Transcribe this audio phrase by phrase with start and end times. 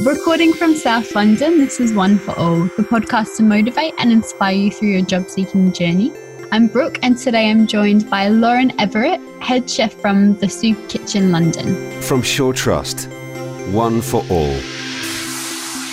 [0.00, 4.54] Recording from South London, this is One for All, the podcast to motivate and inspire
[4.54, 6.10] you through your job seeking journey.
[6.50, 11.30] I'm Brooke, and today I'm joined by Lauren Everett, head chef from the Soup Kitchen
[11.30, 12.00] London.
[12.00, 13.08] From Shaw Trust,
[13.70, 14.58] One for All.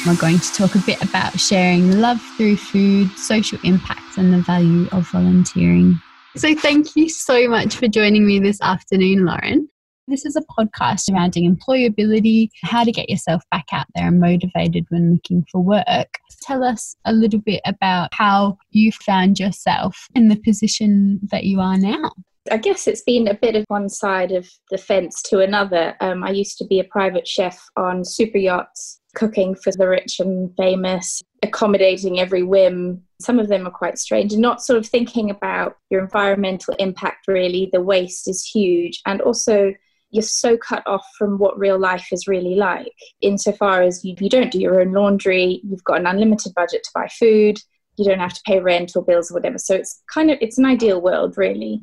[0.07, 4.41] We're going to talk a bit about sharing love through food, social impact, and the
[4.41, 6.02] value of volunteering.
[6.36, 9.68] So, thank you so much for joining me this afternoon, Lauren.
[10.09, 14.87] This is a podcast surrounding employability, how to get yourself back out there and motivated
[14.89, 16.17] when looking for work.
[16.41, 21.59] Tell us a little bit about how you found yourself in the position that you
[21.59, 22.11] are now.
[22.51, 25.95] I guess it's been a bit of one side of the fence to another.
[26.01, 30.19] Um, I used to be a private chef on super yachts, cooking for the rich
[30.19, 33.03] and famous, accommodating every whim.
[33.22, 37.28] Some of them are quite strange and not sort of thinking about your environmental impact,
[37.28, 37.69] really.
[37.72, 39.02] The waste is huge.
[39.05, 39.75] And also,
[40.11, 44.30] you're so cut off from what real life is really like insofar as you, you
[44.30, 47.59] don't do your own laundry you've got an unlimited budget to buy food
[48.00, 49.58] you don't have to pay rent or bills or whatever.
[49.58, 51.81] So it's kind of it's an ideal world really.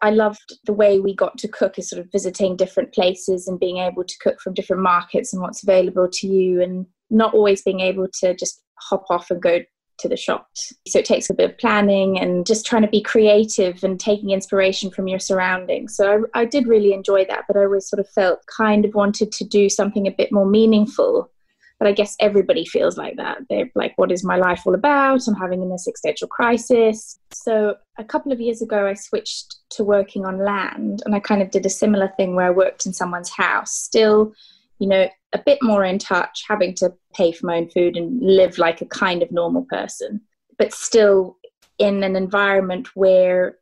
[0.00, 3.58] I loved the way we got to cook is sort of visiting different places and
[3.58, 7.62] being able to cook from different markets and what's available to you and not always
[7.62, 9.60] being able to just hop off and go
[9.98, 10.72] to the shops.
[10.86, 14.30] So it takes a bit of planning and just trying to be creative and taking
[14.30, 15.96] inspiration from your surroundings.
[15.96, 18.94] So I, I, did really enjoy that, but I always sort of felt kind of
[18.94, 21.30] wanted to do something a bit more meaningful.
[21.78, 23.38] But I guess everybody feels like that.
[23.50, 25.28] They're like, what is my life all about?
[25.28, 27.18] I'm having an existential crisis.
[27.32, 31.42] So a couple of years ago, I switched to working on land and I kind
[31.42, 34.32] of did a similar thing where I worked in someone's house, still
[34.78, 38.20] you know, a bit more in touch, having to pay for my own food and
[38.20, 40.20] live like a kind of normal person,
[40.58, 41.36] but still
[41.78, 43.56] in an environment where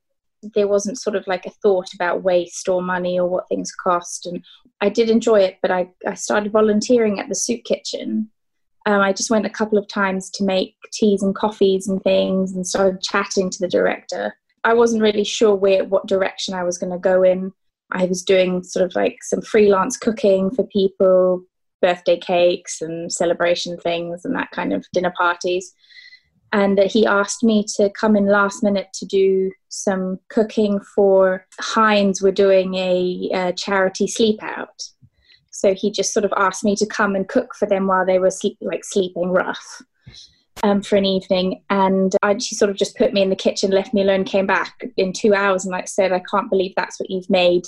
[0.54, 4.26] there wasn't sort of like a thought about waste or money or what things cost.
[4.26, 4.44] And
[4.80, 8.30] I did enjoy it, but I, I started volunteering at the soup kitchen.
[8.86, 12.52] Um, I just went a couple of times to make teas and coffees and things
[12.52, 14.36] and started chatting to the director.
[14.62, 17.52] I wasn't really sure where what direction I was going to go in.
[17.92, 21.42] I was doing sort of like some freelance cooking for people,
[21.80, 25.72] birthday cakes and celebration things and that kind of dinner parties.
[26.52, 31.46] And that he asked me to come in last minute to do some cooking for
[31.58, 32.22] Heinz.
[32.22, 34.82] We're doing a, a charity sleep out.
[35.50, 38.18] So he just sort of asked me to come and cook for them while they
[38.18, 39.82] were sleep, like sleeping rough
[40.62, 41.62] um, for an evening.
[41.70, 44.46] And I, she sort of just put me in the kitchen, left me alone, came
[44.46, 47.64] back in two hours, and like said, I can't believe that's what you've made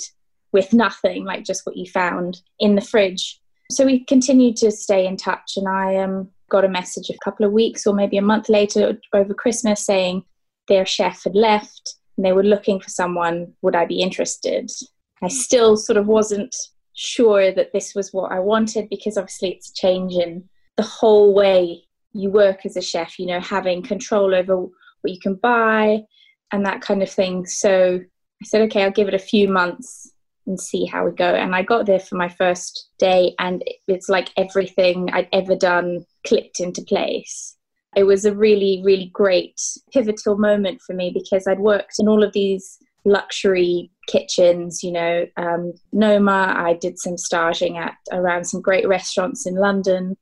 [0.51, 3.39] with nothing, like just what you found in the fridge.
[3.69, 7.45] So we continued to stay in touch, and I um, got a message a couple
[7.45, 10.23] of weeks or maybe a month later over Christmas saying
[10.67, 13.53] their chef had left and they were looking for someone.
[13.61, 14.71] Would I be interested?
[15.21, 16.55] I still sort of wasn't
[16.93, 21.83] sure that this was what I wanted because obviously it's changing the whole way
[22.17, 26.01] you work as a chef, you know, having control over what you can buy
[26.51, 27.45] and that kind of thing.
[27.45, 27.99] So
[28.41, 30.11] I said, okay, I'll give it a few months
[30.45, 31.35] and see how we go.
[31.35, 36.05] And I got there for my first day, and it's like everything I'd ever done
[36.25, 37.55] clicked into place.
[37.95, 39.59] It was a really, really great
[39.91, 45.25] pivotal moment for me because I'd worked in all of these luxury kitchens, you know,
[45.37, 46.53] um, Noma.
[46.55, 50.15] I did some staging at around some great restaurants in London.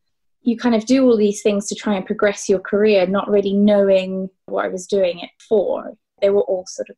[0.46, 3.54] You kind of do all these things to try and progress your career, not really
[3.54, 5.94] knowing what I was doing it for.
[6.22, 6.96] They were all sort of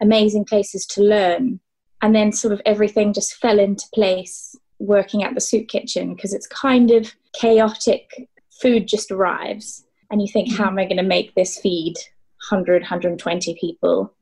[0.00, 1.60] amazing places to learn
[2.02, 6.34] and then sort of everything just fell into place working at the soup kitchen because
[6.34, 8.28] it's kind of chaotic
[8.60, 11.94] food just arrives and you think how am i going to make this feed
[12.50, 14.12] 100 120 people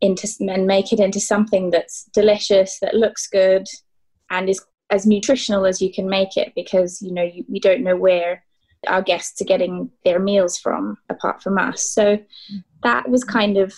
[0.00, 3.66] into and make it into something that's delicious that looks good
[4.30, 7.82] and is as nutritional as you can make it because you know you, we don't
[7.82, 8.44] know where
[8.88, 11.92] our guests are getting their meals from apart from us.
[11.92, 12.18] So
[12.82, 13.74] that was kind of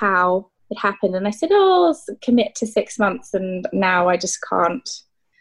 [0.00, 1.14] how it happened.
[1.14, 4.88] And i said oh I'll commit to six months and now i just can't.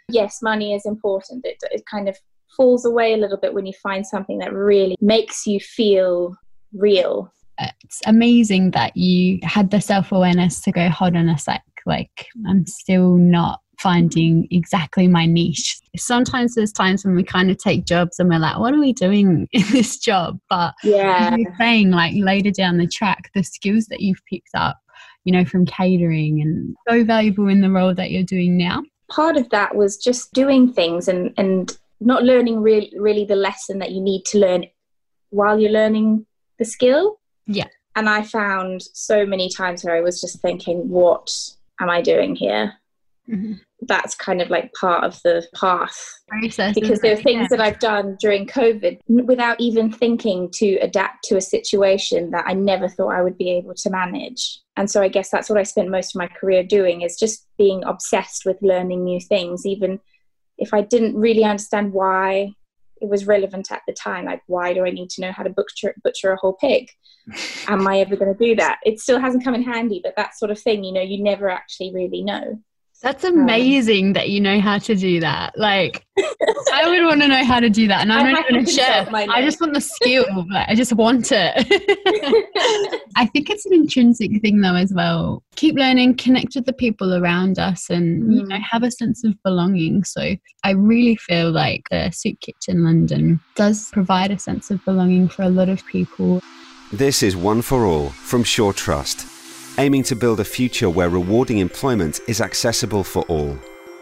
[0.10, 1.46] Yes money is important.
[1.46, 2.18] It, it kind of
[2.58, 6.36] falls away a little bit when you find something that really makes you feel
[6.74, 7.32] real.
[7.84, 12.66] It's amazing that you had the self-awareness to go hold on a sec like i'm
[12.66, 15.80] still not finding exactly my niche.
[15.98, 18.94] Sometimes there's times when we kind of take jobs and we're like, what are we
[18.94, 20.40] doing in this job?
[20.50, 24.78] But yeah, you're saying like later down the track, the skills that you've picked up
[25.24, 28.84] you know, from catering and so valuable in the role that you're doing now?
[29.10, 33.80] Part of that was just doing things and, and not learning really, really the lesson
[33.80, 34.66] that you need to learn
[35.30, 36.26] while you're learning
[36.58, 37.20] the skill.
[37.46, 37.68] Yeah.
[37.96, 41.32] And I found so many times where I was just thinking, what
[41.80, 42.74] am I doing here?
[43.30, 43.54] Mm-hmm.
[43.82, 45.98] that's kind of like part of the path
[46.28, 47.58] Process, because there are things yeah.
[47.58, 52.54] that I've done during COVID without even thinking to adapt to a situation that I
[52.54, 54.60] never thought I would be able to manage.
[54.78, 57.48] And so I guess that's what I spent most of my career doing is just
[57.58, 60.00] being obsessed with learning new things, even
[60.58, 62.52] if I didn't really understand why
[63.02, 64.26] it was relevant at the time.
[64.26, 66.88] Like, why do I need to know how to butcher, butcher a whole pig?
[67.68, 68.80] Am I ever going to do that?
[68.86, 71.50] It still hasn't come in handy, but that sort of thing, you know, you never
[71.50, 72.60] actually really know.
[73.02, 75.58] That's amazing um, that you know how to do that.
[75.58, 76.06] Like,
[76.72, 79.12] I would want to know how to do that, and I'm not even a chef.
[79.12, 80.26] I just want the skill.
[80.48, 83.00] but I just want it.
[83.16, 85.42] I think it's an intrinsic thing, though, as well.
[85.56, 88.36] Keep learning, connect with the people around us, and mm.
[88.36, 88.64] you know, mm.
[88.70, 90.04] have a sense of belonging.
[90.04, 95.28] So, I really feel like the Soup Kitchen London does provide a sense of belonging
[95.28, 96.40] for a lot of people.
[96.94, 99.31] This is One for All from Shaw Trust
[99.78, 103.58] aiming to build a future where rewarding employment is accessible for all.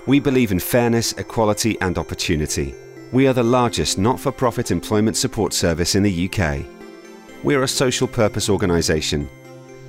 [0.06, 2.74] We believe in fairness, equality, and opportunity.
[3.12, 6.66] We are the largest not for profit employment support service in the UK.
[7.44, 9.30] We are a social purpose organisation,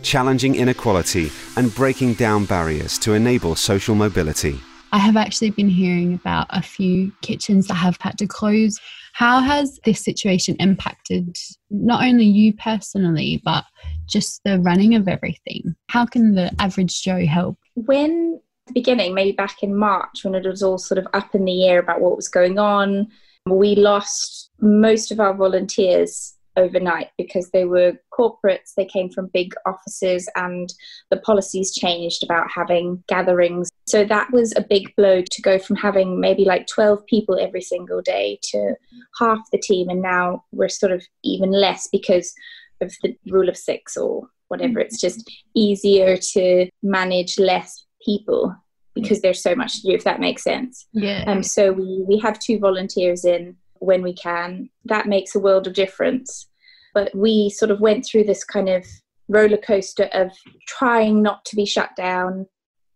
[0.02, 4.60] challenging inequality and breaking down barriers to enable social mobility.
[4.92, 8.78] I have actually been hearing about a few kitchens that have had to close.
[9.12, 11.36] How has this situation impacted
[11.70, 13.64] not only you personally, but
[14.10, 15.74] just the running of everything?
[15.88, 17.58] How can the average Joe help?
[17.74, 21.44] When the beginning, maybe back in March, when it was all sort of up in
[21.44, 23.08] the air about what was going on,
[23.46, 29.54] we lost most of our volunteers overnight because they were corporates, they came from big
[29.66, 30.72] offices, and
[31.10, 33.70] the policies changed about having gatherings.
[33.86, 37.62] So that was a big blow to go from having maybe like 12 people every
[37.62, 38.74] single day to
[39.18, 42.34] half the team, and now we're sort of even less because
[42.80, 44.80] of the rule of six or whatever.
[44.80, 48.54] It's just easier to manage less people
[48.94, 50.86] because there's so much to do if that makes sense.
[50.92, 51.24] Yeah.
[51.26, 54.68] Um so we we have two volunteers in when we can.
[54.86, 56.48] That makes a world of difference.
[56.92, 58.84] But we sort of went through this kind of
[59.28, 60.32] roller coaster of
[60.66, 62.46] trying not to be shut down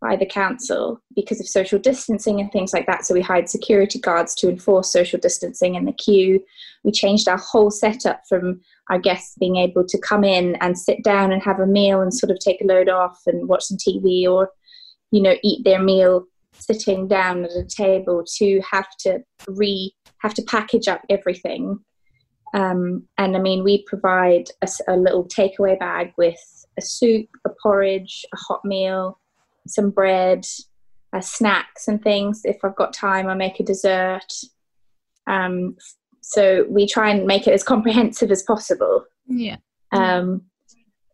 [0.05, 3.06] by the council because of social distancing and things like that.
[3.06, 6.45] So we hired security guards to enforce social distancing in the queue.
[6.85, 8.61] We changed our whole setup from
[8.91, 12.12] our guests being able to come in and sit down and have a meal and
[12.12, 14.51] sort of take a load off and watch some TV or,
[15.11, 20.35] you know, eat their meal sitting down at a table to have to re have
[20.35, 21.81] to package up everything
[22.55, 26.39] um, and I mean, we provide a, a, little takeaway bag with
[26.79, 29.19] a soup, a porridge, a hot meal,
[29.66, 30.46] some bread,
[31.12, 32.43] uh, snacks, and things.
[32.44, 34.32] If I've got time, I make a dessert.
[35.26, 35.76] Um,
[36.20, 39.05] so we try and make it as comprehensive as possible.
[39.26, 39.56] Yeah.
[39.93, 40.43] Um,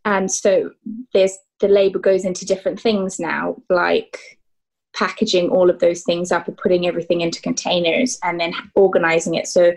[0.04, 0.70] and so
[1.12, 4.18] there's the labour goes into different things now, like
[4.94, 9.46] packaging all of those things up and putting everything into containers and then organising it.
[9.46, 9.72] So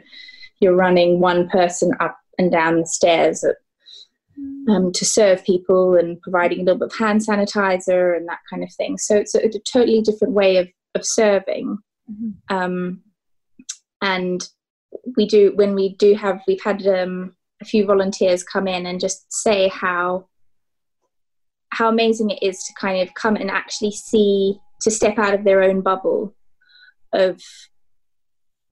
[0.59, 3.55] you're running one person up and down the stairs at,
[4.69, 8.63] um, to serve people and providing a little bit of hand sanitizer and that kind
[8.63, 8.97] of thing.
[8.97, 11.77] So it's a, a totally different way of, of serving.
[12.11, 12.55] Mm-hmm.
[12.55, 13.01] Um,
[14.01, 14.47] and
[15.17, 18.99] we do, when we do have, we've had um, a few volunteers come in and
[18.99, 20.27] just say how
[21.73, 25.43] how amazing it is to kind of come and actually see to step out of
[25.43, 26.35] their own bubble
[27.13, 27.41] of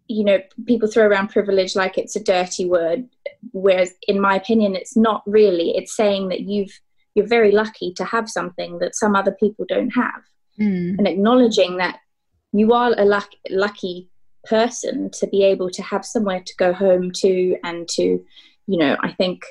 [0.08, 3.08] you know people throw around privilege like it's a dirty word
[3.52, 6.72] whereas in my opinion it's not really it's saying that you've
[7.16, 10.22] you're very lucky to have something that some other people don't have
[10.60, 10.98] mm.
[10.98, 12.00] and acknowledging that
[12.54, 14.10] you are a luck, lucky
[14.46, 18.24] person to be able to have somewhere to go home to and to
[18.68, 19.44] you know i think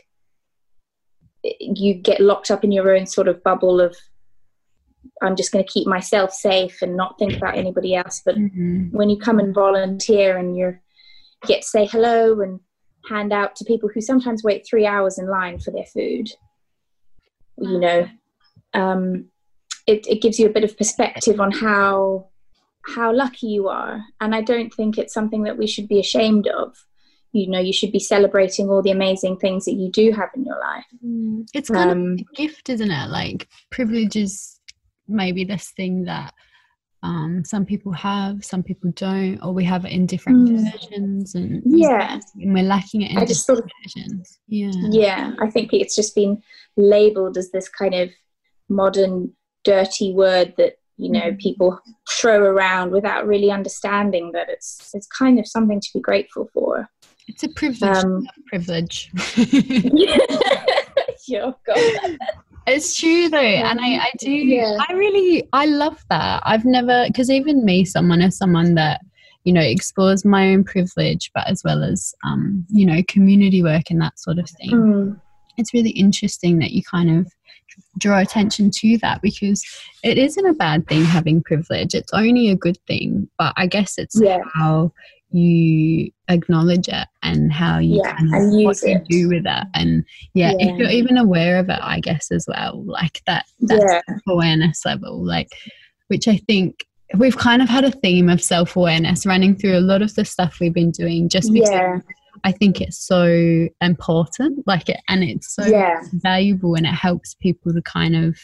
[1.43, 3.97] you get locked up in your own sort of bubble of
[5.23, 8.23] I'm just going to keep myself safe and not think about anybody else.
[8.25, 8.89] But mm-hmm.
[8.91, 10.79] when you come and volunteer and you
[11.47, 12.61] get to say hello and
[13.09, 16.29] hand out to people who sometimes wait three hours in line for their food,
[17.59, 18.09] you know,
[18.75, 19.27] um,
[19.87, 22.29] it, it gives you a bit of perspective on how
[22.87, 24.03] how lucky you are.
[24.21, 26.75] And I don't think it's something that we should be ashamed of.
[27.33, 30.45] You know, you should be celebrating all the amazing things that you do have in
[30.45, 30.87] your life.
[31.05, 31.49] Mm.
[31.55, 33.09] It's kind um, of a gift, isn't it?
[33.09, 34.61] Like privileges
[35.07, 36.33] maybe this thing that
[37.03, 40.71] um, some people have, some people don't, or we have it in different mm.
[40.71, 44.39] versions, and yeah, and we're lacking it in I just of, versions.
[44.49, 46.43] Yeah, yeah, I think it's just been
[46.77, 48.11] labelled as this kind of
[48.69, 49.33] modern
[49.65, 51.39] dirty word that you know mm.
[51.39, 51.81] people
[52.11, 56.87] throw around without really understanding that it's it's kind of something to be grateful for.
[57.29, 58.05] It's a privilege.
[58.05, 59.11] Um, privilege.
[59.37, 62.19] yeah, God.
[62.67, 64.31] It's true though, and I, I do.
[64.31, 64.77] Yeah.
[64.89, 66.43] I really, I love that.
[66.45, 69.01] I've never, because even me, someone as someone that
[69.45, 73.91] you know explores my own privilege, but as well as um, you know community work
[73.91, 74.71] and that sort of thing.
[74.71, 75.21] Mm.
[75.57, 77.33] It's really interesting that you kind of
[77.99, 79.65] draw attention to that because
[80.03, 81.95] it isn't a bad thing having privilege.
[81.95, 84.39] It's only a good thing, but I guess it's yeah.
[84.55, 84.93] how
[85.33, 89.67] you acknowledge it and how you yeah, kind of, and what you do with it
[89.75, 93.45] and yeah, yeah, if you're even aware of it i guess as well like that
[93.61, 94.17] that yeah.
[94.29, 95.49] awareness level like
[96.09, 100.03] which i think we've kind of had a theme of self-awareness running through a lot
[100.03, 101.99] of the stuff we've been doing just because yeah.
[102.45, 105.63] i think it's so important like it and it's so
[106.15, 108.37] valuable and it helps people to kind of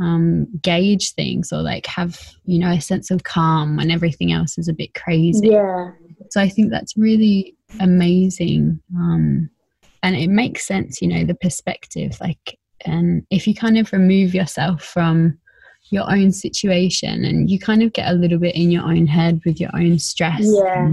[0.00, 4.56] um, gauge things or like have you know a sense of calm when everything else
[4.58, 5.90] is a bit crazy yeah
[6.30, 8.80] so I think that's really amazing.
[8.96, 9.50] Um,
[10.02, 12.16] and it makes sense, you know, the perspective.
[12.20, 15.38] Like, and if you kind of remove yourself from
[15.90, 19.40] your own situation and you kind of get a little bit in your own head
[19.44, 20.42] with your own stress.
[20.42, 20.92] Yeah.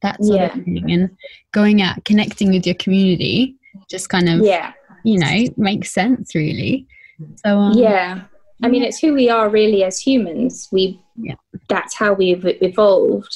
[0.00, 0.46] That sort yeah.
[0.46, 0.90] of thing.
[0.90, 1.10] And
[1.52, 3.56] going out, connecting with your community
[3.88, 4.72] just kind of, yeah.
[5.04, 6.86] you know, makes sense really.
[7.44, 8.22] So, um, yeah.
[8.62, 10.68] I mean, it's who we are really as humans.
[10.70, 11.34] We, yeah.
[11.68, 13.32] that's how we've evolved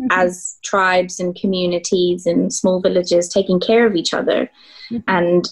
[0.00, 0.08] mm-hmm.
[0.10, 4.50] as tribes and communities and small villages taking care of each other.
[4.90, 4.98] Mm-hmm.
[5.08, 5.48] And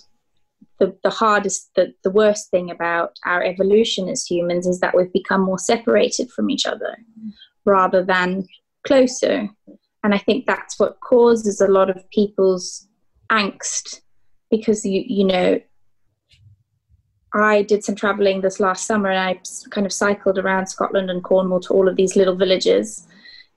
[0.79, 5.13] the, the hardest, the, the worst thing about our evolution as humans is that we've
[5.13, 6.97] become more separated from each other
[7.65, 8.47] rather than
[8.85, 9.49] closer.
[10.03, 12.87] And I think that's what causes a lot of people's
[13.31, 14.01] angst
[14.51, 15.61] because you you know
[17.35, 21.23] I did some traveling this last summer and I kind of cycled around Scotland and
[21.23, 23.07] Cornwall to all of these little villages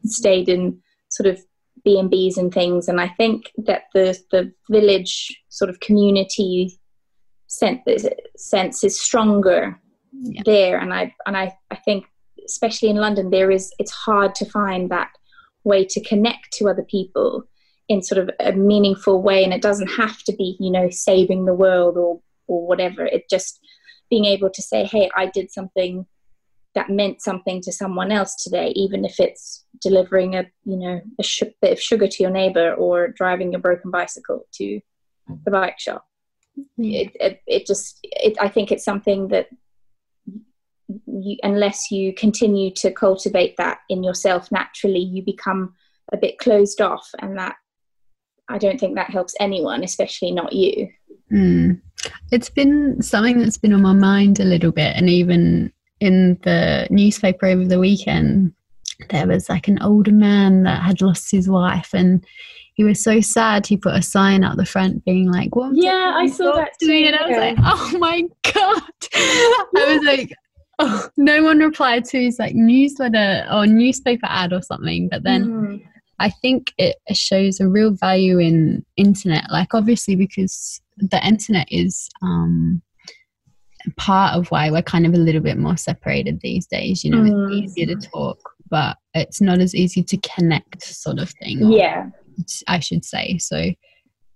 [0.04, 0.80] stayed in
[1.10, 1.40] sort of
[1.84, 2.88] B and B's and things.
[2.88, 6.80] And I think that the the village sort of community
[7.48, 7.82] sense,
[8.36, 9.80] sense is stronger
[10.12, 10.42] yeah.
[10.46, 10.80] there.
[10.80, 12.06] And I and I, I think
[12.46, 15.12] especially in London there is it's hard to find that
[15.64, 17.44] way to connect to other people
[17.90, 21.46] in sort of a meaningful way and it doesn't have to be you know saving
[21.46, 23.60] the world or or whatever it just
[24.10, 26.06] being able to say hey i did something
[26.78, 31.24] that meant something to someone else today, even if it's delivering a you know a
[31.24, 34.80] sh- bit of sugar to your neighbor or driving a broken bicycle to
[35.44, 36.06] the bike shop.
[36.60, 36.84] Mm-hmm.
[36.84, 39.48] It, it, it just it, I think it's something that
[41.08, 45.74] you, unless you continue to cultivate that in yourself naturally, you become
[46.14, 47.56] a bit closed off, and that
[48.48, 50.90] I don't think that helps anyone, especially not you.
[51.32, 51.82] Mm.
[52.32, 56.88] It's been something that's been on my mind a little bit, and even in the
[56.90, 58.54] newspaper over the weekend,
[59.10, 62.26] there was like an older man that had lost his wife and
[62.74, 66.14] he was so sad he put a sign out the front being like well yeah
[66.16, 68.22] i saw that too and i was like oh my
[68.54, 68.82] god
[69.14, 70.32] i was like
[70.80, 75.46] oh no one replied to his like newsletter or newspaper ad or something but then
[75.46, 75.84] mm.
[76.20, 82.10] i think it shows a real value in internet like obviously because the internet is
[82.22, 82.82] um
[83.96, 87.04] part of why we're kind of a little bit more separated these days.
[87.04, 87.64] You know, mm.
[87.64, 88.38] it's easier to talk,
[88.70, 91.72] but it's not as easy to connect, sort of thing.
[91.72, 92.10] Yeah.
[92.68, 93.38] I should say.
[93.38, 93.72] So,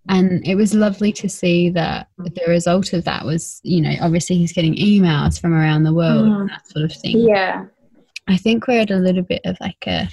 [0.10, 4.38] and it was lovely to see that the result of that was, you know, obviously
[4.38, 6.42] he's getting emails from around the world mm.
[6.42, 7.20] and that sort of thing.
[7.20, 7.66] Yeah.
[8.28, 10.08] I think we're at a little bit of like a,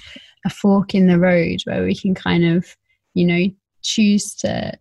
[0.45, 2.75] a fork in the road where we can kind of,
[3.13, 3.45] you know,
[3.81, 4.73] choose to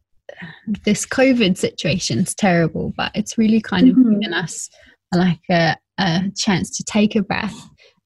[0.84, 4.14] this COVID situation is terrible, but it's really kind mm-hmm.
[4.14, 4.68] of given us
[5.14, 7.58] like a, a, chance to take a breath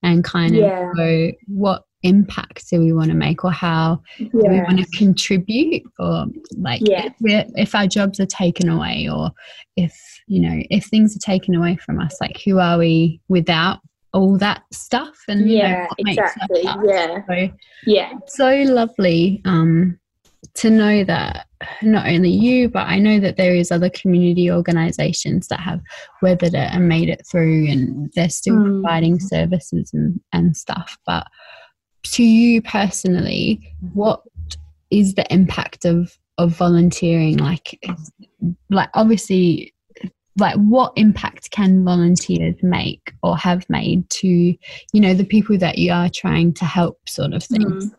[0.02, 0.90] and kind of yeah.
[0.96, 4.26] go, what impact do we want to make or how yeah.
[4.32, 7.08] do we want to contribute or like yeah.
[7.20, 9.30] if, if our jobs are taken away or
[9.76, 9.96] if
[10.26, 13.78] you know if things are taken away from us like who are we without
[14.12, 17.48] all that stuff and yeah you know, exactly yeah so,
[17.86, 19.98] yeah so lovely um
[20.54, 21.46] to know that
[21.82, 25.80] not only you, but I know that there is other community organisations that have
[26.20, 28.82] weathered it and made it through, and they're still mm.
[28.82, 30.98] providing services and, and stuff.
[31.06, 31.26] But
[32.04, 34.22] to you personally, what
[34.90, 37.38] is the impact of of volunteering?
[37.38, 37.80] Like,
[38.68, 39.74] like obviously,
[40.38, 44.56] like what impact can volunteers make or have made to you
[44.94, 47.86] know the people that you are trying to help, sort of things.
[47.86, 47.98] Mm.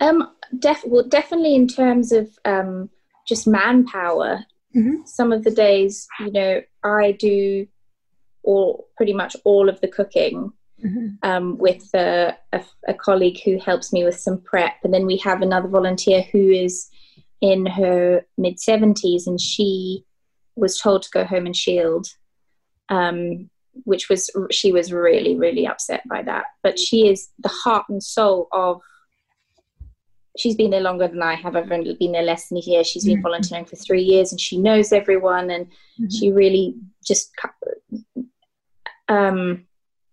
[0.00, 2.90] Um, def- well, definitely in terms of um,
[3.26, 4.44] just manpower.
[4.74, 5.04] Mm-hmm.
[5.04, 7.66] Some of the days, you know, I do
[8.42, 10.52] all pretty much all of the cooking
[10.84, 11.08] mm-hmm.
[11.22, 15.16] um, with a, a, a, colleague who helps me with some prep, and then we
[15.18, 16.88] have another volunteer who is
[17.40, 20.04] in her mid seventies, and she
[20.56, 22.08] was told to go home and shield
[22.88, 23.50] um,
[23.84, 26.44] which was she was really really upset by that.
[26.62, 28.80] But she is the heart and soul of.
[30.36, 31.54] She's been there longer than I have.
[31.54, 32.82] I've only been there less than a year.
[32.82, 33.22] She's been mm-hmm.
[33.22, 36.08] volunteering for three years, and she knows everyone, and mm-hmm.
[36.08, 36.74] she really
[37.04, 37.30] just
[39.08, 39.66] um,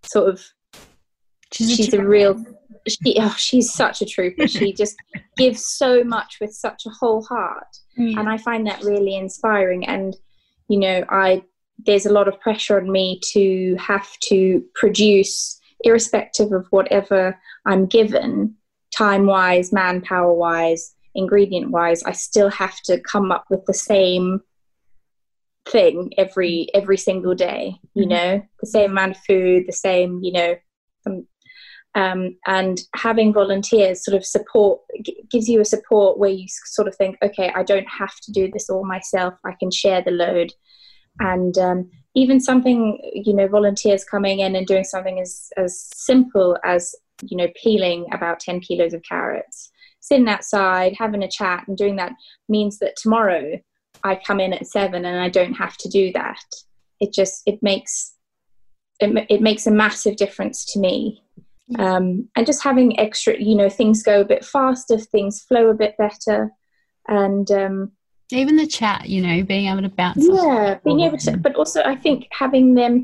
[0.04, 0.46] sort of.
[1.54, 2.46] She's, she's a, a real
[2.88, 4.48] she oh, she's such a trooper.
[4.48, 4.96] she just
[5.38, 8.18] gives so much with such a whole heart, mm.
[8.18, 9.86] and I find that really inspiring.
[9.86, 10.16] And
[10.68, 11.44] you know, I
[11.86, 17.86] there's a lot of pressure on me to have to produce, irrespective of whatever I'm
[17.86, 18.56] given,
[18.96, 22.04] time wise, manpower wise, ingredient wise.
[22.04, 24.42] I still have to come up with the same
[25.68, 27.76] thing every every single day.
[27.94, 28.10] You mm-hmm.
[28.10, 30.56] know, the same amount of food, the same you know.
[31.06, 31.28] Um,
[31.94, 36.88] um, and having volunteers sort of support g- gives you a support where you sort
[36.88, 40.12] of think okay i don't have to do this all myself i can share the
[40.12, 40.54] load
[41.20, 46.58] and um, even something you know volunteers coming in and doing something as as simple
[46.64, 49.72] as you know peeling about 10 kilos of carrots.
[50.00, 52.14] Sitting outside having a chat and doing that
[52.50, 53.60] means that tomorrow
[54.04, 56.44] i come in at seven and i don't have to do that.
[57.00, 58.14] It just it makes
[59.00, 61.24] it, it makes a massive difference to me.
[61.80, 65.74] Um, and just having extra you know things go a bit faster things flow a
[65.76, 66.52] bit better.
[67.08, 67.92] And um,
[68.34, 71.82] even the chat you know being able to bounce yeah being able to but also
[71.84, 73.04] i think having them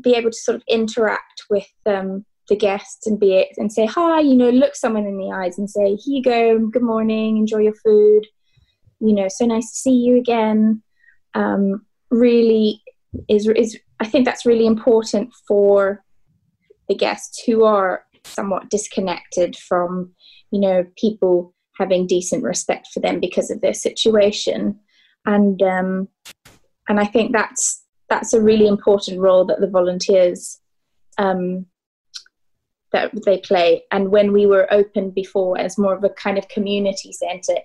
[0.00, 3.86] be able to sort of interact with um, the guests and be it and say
[3.86, 7.36] hi you know look someone in the eyes and say here you go good morning
[7.36, 8.26] enjoy your food.
[9.00, 10.82] You know so nice to see you again.
[11.34, 12.82] Um, really
[13.28, 16.02] is is i think that's really important for
[16.88, 20.12] the guests who are somewhat disconnected from
[20.50, 24.78] you know people having decent respect for them because of their situation.
[25.26, 26.08] And um,
[26.88, 30.60] and I think that's that's a really important role that the volunteers
[31.18, 31.66] um,
[32.92, 33.82] that they play.
[33.90, 37.58] And when we were open before as more of a kind of community centre,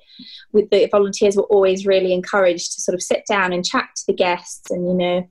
[0.51, 4.03] with the volunteers were always really encouraged to sort of sit down and chat to
[4.07, 5.27] the guests and you know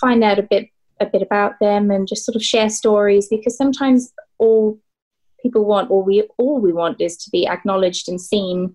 [0.00, 0.68] find out a bit
[1.00, 4.78] a bit about them and just sort of share stories because sometimes all
[5.40, 8.74] people want or we all we want is to be acknowledged and seen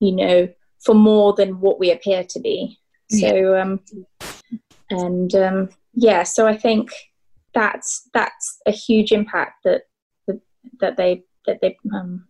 [0.00, 0.48] you know
[0.84, 2.78] for more than what we appear to be
[3.10, 3.80] so um
[4.90, 6.90] and um yeah so i think
[7.58, 9.82] that's that's a huge impact that
[10.28, 10.40] that,
[10.80, 12.24] that they that they um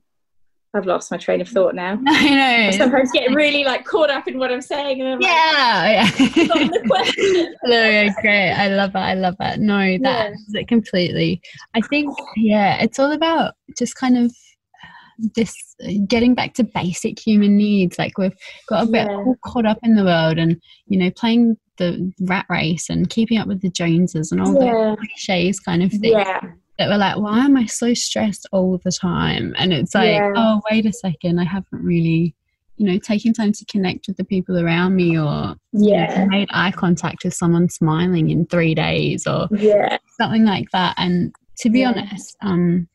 [0.74, 1.98] I've lost my train of thought now.
[2.06, 2.68] I know.
[2.68, 6.36] I sometimes get really like caught up in what I'm saying, and I'm yeah, like,
[6.36, 7.48] yeah.
[7.64, 8.52] no, great.
[8.52, 8.98] I love it.
[8.98, 9.60] I love it.
[9.60, 10.60] No, that yeah.
[10.60, 11.40] it completely.
[11.74, 14.32] I think yeah, it's all about just kind of
[15.34, 15.54] this
[16.06, 17.98] getting back to basic human needs.
[17.98, 18.36] Like we've
[18.68, 19.16] got a bit yeah.
[19.16, 23.38] all caught up in the world, and you know, playing the rat race and keeping
[23.38, 24.94] up with the Joneses and all yeah.
[24.94, 26.12] the cliches kind of thing.
[26.12, 26.40] Yeah
[26.78, 29.54] that were like, why am I so stressed all the time?
[29.58, 30.32] And it's like, yeah.
[30.36, 32.34] oh, wait a second, I haven't really,
[32.76, 36.12] you know, taken time to connect with the people around me or yeah.
[36.12, 39.98] You know, made eye contact with someone smiling in three days or yeah.
[40.20, 40.94] something like that.
[40.98, 41.90] And to be yeah.
[41.90, 42.88] honest, um,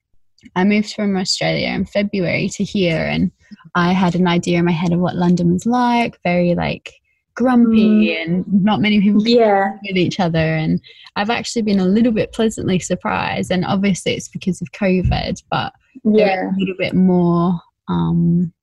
[0.56, 3.32] I moved from Australia in February to here and
[3.76, 6.93] I had an idea in my head of what London was like, very like
[7.36, 8.22] grumpy mm.
[8.22, 9.72] and not many people yeah.
[9.88, 10.80] with each other and
[11.15, 15.74] i've actually been a little bit pleasantly surprised and obviously it's because of covid but
[16.04, 18.54] yeah a little bit more um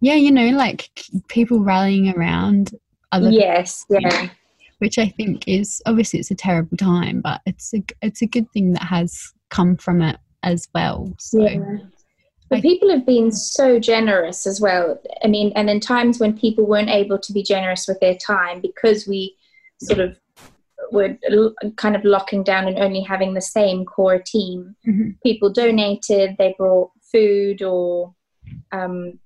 [0.00, 0.90] yeah you know like
[1.28, 2.70] people rallying around
[3.12, 4.28] other yes people, yeah
[4.78, 8.50] which i think is obviously it's a terrible time but it's a it's a good
[8.52, 11.58] thing that has come from it as well so yeah.
[12.54, 15.00] But people have been so generous as well.
[15.24, 18.60] I mean, and in times when people weren't able to be generous with their time
[18.60, 19.36] because we
[19.82, 20.16] sort of
[20.92, 21.16] were
[21.76, 25.10] kind of locking down and only having the same core team, mm-hmm.
[25.24, 26.36] people donated.
[26.38, 28.14] They brought food or
[28.70, 29.18] um,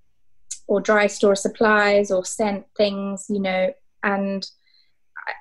[0.66, 3.72] or dry store supplies or sent things, you know.
[4.02, 4.48] And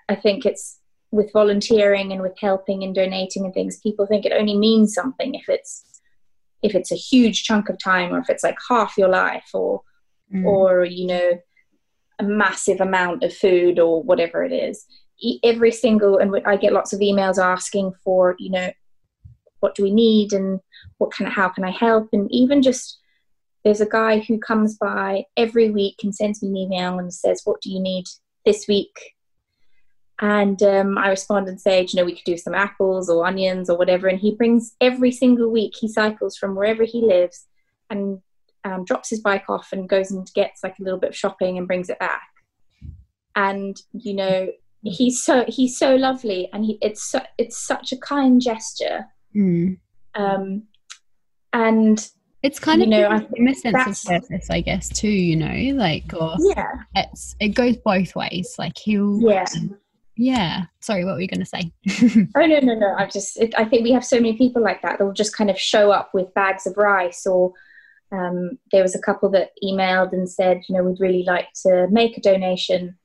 [0.10, 0.80] I think it's
[1.12, 3.80] with volunteering and with helping and donating and things.
[3.80, 5.97] People think it only means something if it's
[6.64, 9.82] if it's a huge chunk of time or if it's like half your life or
[10.34, 10.46] mm.
[10.46, 11.32] or you know
[12.20, 14.86] a massive amount of food or whatever it is
[15.44, 18.72] every single and i get lots of emails asking for you know
[19.60, 20.60] what do we need and
[20.98, 23.00] what of how can i help and even just
[23.64, 27.42] there's a guy who comes by every week and sends me an email and says
[27.44, 28.06] what do you need
[28.46, 29.17] this week
[30.20, 33.70] and um, I respond and say, you know, we could do some apples or onions
[33.70, 34.08] or whatever.
[34.08, 37.46] And he brings every single week, he cycles from wherever he lives
[37.90, 38.20] and
[38.64, 41.58] um, drops his bike off and goes and gets like a little bit of shopping
[41.58, 42.30] and brings it back.
[43.36, 44.48] And, you know,
[44.84, 49.06] he's so he's so lovely, and he it's so, it's such a kind gesture.
[49.36, 49.78] Mm.
[50.16, 50.64] Um,
[51.54, 52.10] and
[52.42, 55.10] It's kind of know, I a sense of that's- I guess, too.
[55.10, 58.56] You know, like or yeah, it's it goes both ways.
[58.58, 59.46] Like he'll, yeah.
[60.18, 60.66] Yeah.
[60.80, 61.72] Sorry, what were you going to say?
[62.36, 62.96] Oh no, no, no!
[62.98, 64.98] I just it, I think we have so many people like that.
[64.98, 67.54] They'll just kind of show up with bags of rice, or
[68.12, 71.88] um, there was a couple that emailed and said, you know, we'd really like to
[71.90, 72.98] make a donation.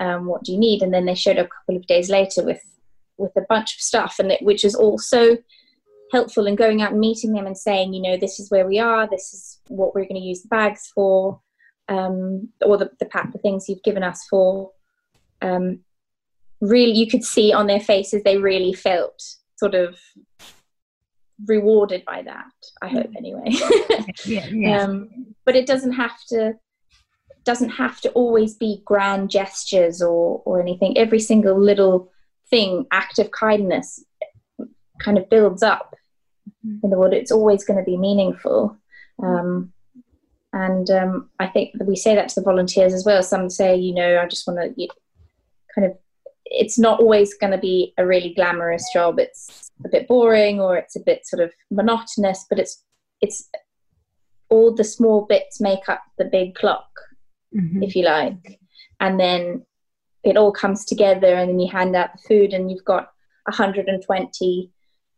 [0.00, 0.82] Um, what do you need?
[0.82, 2.62] And then they showed up a couple of days later with
[3.18, 5.36] with a bunch of stuff, and it, which is all so
[6.12, 6.46] helpful.
[6.46, 9.06] And going out and meeting them and saying, you know, this is where we are.
[9.08, 11.40] This is what we're going to use the bags for,
[11.88, 14.70] um, or the the pack, the things you've given us for.
[15.42, 15.80] Um,
[16.60, 19.22] really you could see on their faces they really felt
[19.56, 19.98] sort of
[21.46, 23.44] rewarded by that i hope anyway.
[24.26, 24.82] Yeah, yeah.
[24.82, 26.54] um, but it doesn't have to
[27.44, 30.96] doesn't have to always be grand gestures or or anything.
[30.98, 32.10] Every single little
[32.50, 34.04] thing act of kindness
[35.00, 35.94] kind of builds up
[36.82, 38.76] in the world it's always going to be meaningful.
[39.22, 39.72] Um,
[40.52, 43.22] and um, i think that we say that to the volunteers as well.
[43.22, 44.88] Some say you know i just want to
[45.74, 45.96] kind of
[46.46, 50.76] it's not always going to be a really glamorous job it's a bit boring or
[50.76, 52.82] it's a bit sort of monotonous but it's
[53.20, 53.48] it's
[54.50, 56.88] all the small bits make up the big clock
[57.54, 57.82] Mhm.
[57.84, 58.58] if you like
[59.00, 59.64] and then
[60.24, 63.10] it all comes together and then you hand out the food and you've got
[63.46, 64.70] 120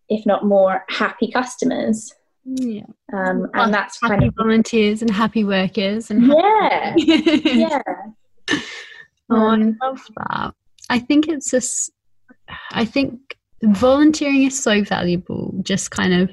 [0.08, 2.12] if not more happy customers
[2.44, 2.82] yeah.
[3.12, 7.82] um, and that's happy kind of volunteers and happy workers and yeah yeah
[9.28, 10.54] Oh, Um, I love that.
[10.90, 11.90] I think it's just,
[12.72, 16.30] I think volunteering is so valuable, just kind of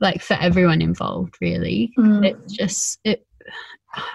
[0.00, 1.92] like for everyone involved, really.
[1.98, 3.26] mm, It's just, it,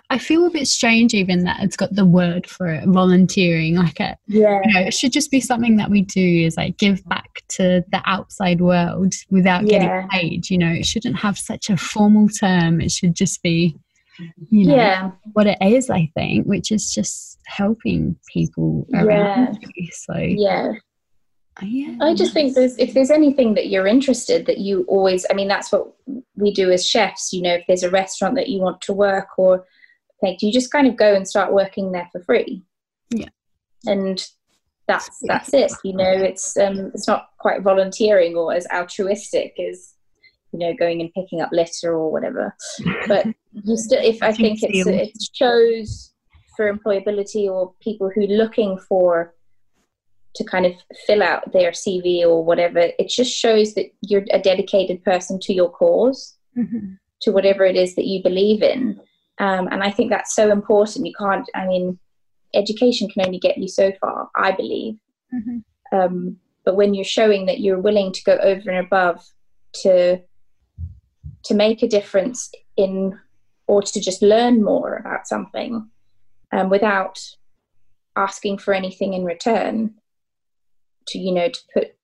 [0.10, 3.76] I feel a bit strange even that it's got the word for it, volunteering.
[3.76, 6.78] Like, it, yeah you know, it should just be something that we do is like
[6.78, 9.80] give back to the outside world without Yeah.
[9.80, 10.50] getting paid.
[10.50, 12.80] You know, it shouldn't have such a formal term.
[12.80, 13.76] It should just be,
[14.50, 19.88] you know, yeah what it is, I think, which is just helping people around you.
[19.92, 20.74] So yeah
[21.64, 25.34] yeah, I just think there's if there's anything that you're interested that you always I
[25.34, 25.88] mean that's what
[26.36, 29.28] we do as chefs, you know, if there's a restaurant that you want to work
[29.38, 29.66] or
[30.22, 32.64] like you just kind of go and start working there for free.
[33.10, 33.30] Yeah.
[33.86, 34.26] And
[34.88, 35.72] that's that's it.
[35.86, 39.94] You know, it's um it's not quite volunteering or as altruistic as
[40.52, 42.54] you know going and picking up litter or whatever.
[43.08, 43.28] But
[43.64, 46.12] you still if I think it's it shows
[46.56, 49.34] for employability or people who are looking for
[50.36, 50.74] to kind of
[51.08, 55.54] fill out their CV or whatever, it just shows that you're a dedicated person to
[55.54, 56.98] your cause, Mhm.
[57.22, 59.00] to whatever it is that you believe in.
[59.40, 61.06] Um, and I think that's so important.
[61.06, 62.00] You can't, I mean,
[62.54, 64.98] education can only get you so far, I believe.
[65.34, 65.64] Mhm.
[65.94, 69.26] Um, but when you're showing that you're willing to go over and above
[69.84, 70.22] to
[71.44, 73.18] to make a difference in
[73.68, 75.90] or to just learn more about something
[76.52, 77.20] um, without
[78.16, 79.94] asking for anything in return
[81.08, 81.96] to you know to put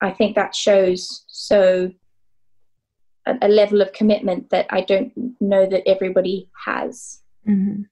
[0.00, 1.90] i think that shows so
[3.26, 7.86] a, a level of commitment that i don't know that everybody has Mhm.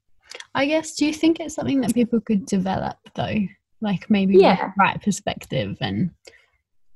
[0.54, 0.94] I guess.
[0.94, 3.34] Do you think it's something that people could develop though?
[3.80, 4.56] Like maybe with Yeah.
[4.68, 6.10] the right perspective and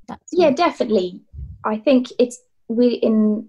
[0.07, 1.23] that's yeah definitely
[1.65, 3.49] i think it's we in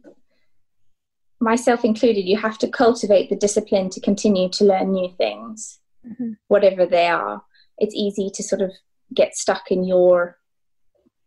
[1.40, 6.38] myself included you have to cultivate the discipline to continue to learn new things Mhm.
[6.48, 7.44] whatever they are.
[7.78, 8.72] It's easy to sort of
[9.14, 10.38] get stuck in your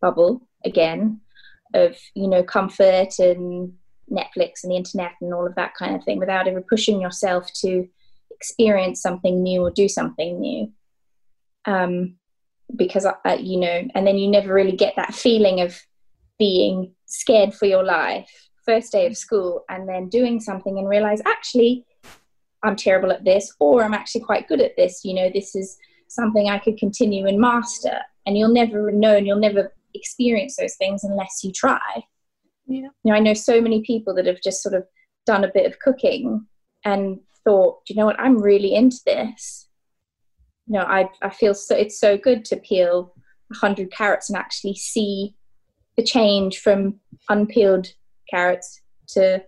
[0.01, 1.21] bubble again
[1.75, 3.75] of you know comfort and
[4.11, 7.53] netflix and the internet and all of that kind of thing without ever pushing yourself
[7.53, 7.89] to
[8.31, 10.73] experience something new or do something new.
[11.65, 12.17] Um,
[12.77, 15.81] because uh, you know and then you never really get that feeling of
[16.39, 21.23] being scared for your life first day of school and then doing something and realize
[21.25, 21.87] actually
[22.63, 25.05] i'm terrible at this or i'm actually quite good at this.
[25.05, 25.79] You know this is
[26.09, 27.99] something i could continue and master.
[28.27, 32.05] And you'll never know and you'll never experience those things unless you try.
[32.67, 32.89] Yeah.
[33.03, 34.85] you know i know so many people that have just sort of
[35.25, 36.47] done a bit of cooking
[36.85, 38.21] and thought you know what?
[38.21, 39.69] I'm really into this.
[40.67, 43.15] You know i, I feel so it's so good to peel
[43.49, 45.35] 100 carrots and actually see
[45.97, 47.01] the change from
[47.31, 47.89] unpeeled
[48.31, 49.43] carrots to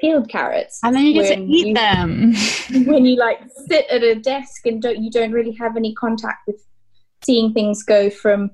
[0.00, 2.34] peeled carrots and then you get to eat you- them.
[2.86, 6.46] when you like sit at a desk and don't you don't really have any contact
[6.46, 6.56] with
[7.24, 8.50] seeing things go from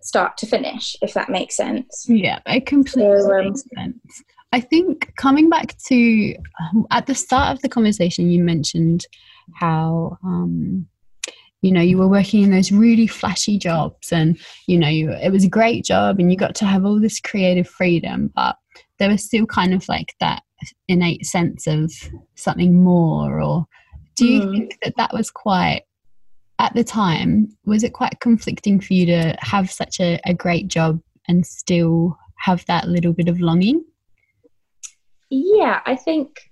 [0.00, 4.22] start to finish if that makes sense Yeah, it completely So, um, makes sense.
[4.52, 9.06] I think coming back to um, at the start of the conversation, you mentioned
[9.54, 10.88] how um,
[11.62, 15.30] you know you were working in those really flashy jobs and you know you, it
[15.30, 18.56] was a great job and you got to have all this creative freedom but
[18.98, 20.42] there was still kind of like that
[20.88, 21.92] innate sense of
[22.34, 23.66] something more or
[24.16, 24.52] do you mm.
[24.52, 25.82] think that that was quite
[26.58, 30.68] at the time was it quite conflicting for you to have such a, a great
[30.68, 33.82] job and still have that little bit of longing
[35.30, 36.50] yeah i think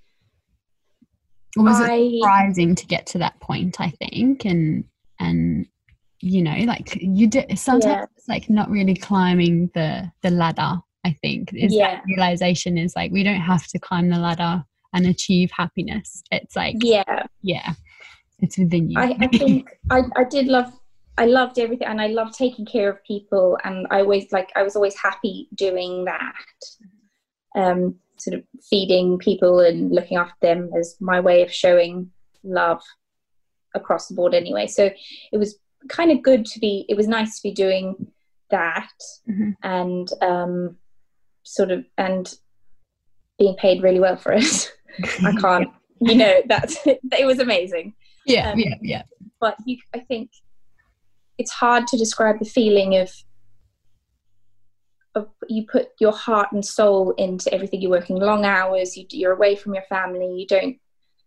[1.56, 4.84] or was I, it surprising to get to that point i think and
[5.20, 5.66] and
[6.20, 8.06] you know like you do sometimes yeah.
[8.16, 11.96] it's like not really climbing the the ladder i think is yeah.
[11.96, 16.22] that realization is like we don't have to climb the ladder and achieve happiness.
[16.30, 17.26] It's like yeah.
[17.42, 17.72] yeah
[18.40, 18.98] it's within you.
[18.98, 20.72] I, I think I, I did love
[21.16, 24.62] i loved everything and i loved taking care of people and i always like i
[24.62, 26.34] was always happy doing that.
[27.56, 32.10] Um sort of feeding people and looking after them as my way of showing
[32.42, 32.82] love
[33.74, 34.66] across the board anyway.
[34.66, 34.90] So
[35.32, 38.08] it was kind of good to be, it was nice to be doing
[38.50, 38.90] that
[39.28, 39.50] mm-hmm.
[39.62, 40.76] and um,
[41.42, 42.32] sort of, and
[43.38, 44.72] being paid really well for it.
[45.24, 45.68] I can't,
[46.00, 47.94] you know, that's, it was amazing.
[48.26, 49.02] Yeah, um, yeah, yeah.
[49.40, 50.30] But you, I think
[51.38, 53.10] it's hard to describe the feeling of,
[55.14, 59.32] of you put your heart and soul into everything you're working long hours you, you're
[59.32, 60.76] away from your family you don't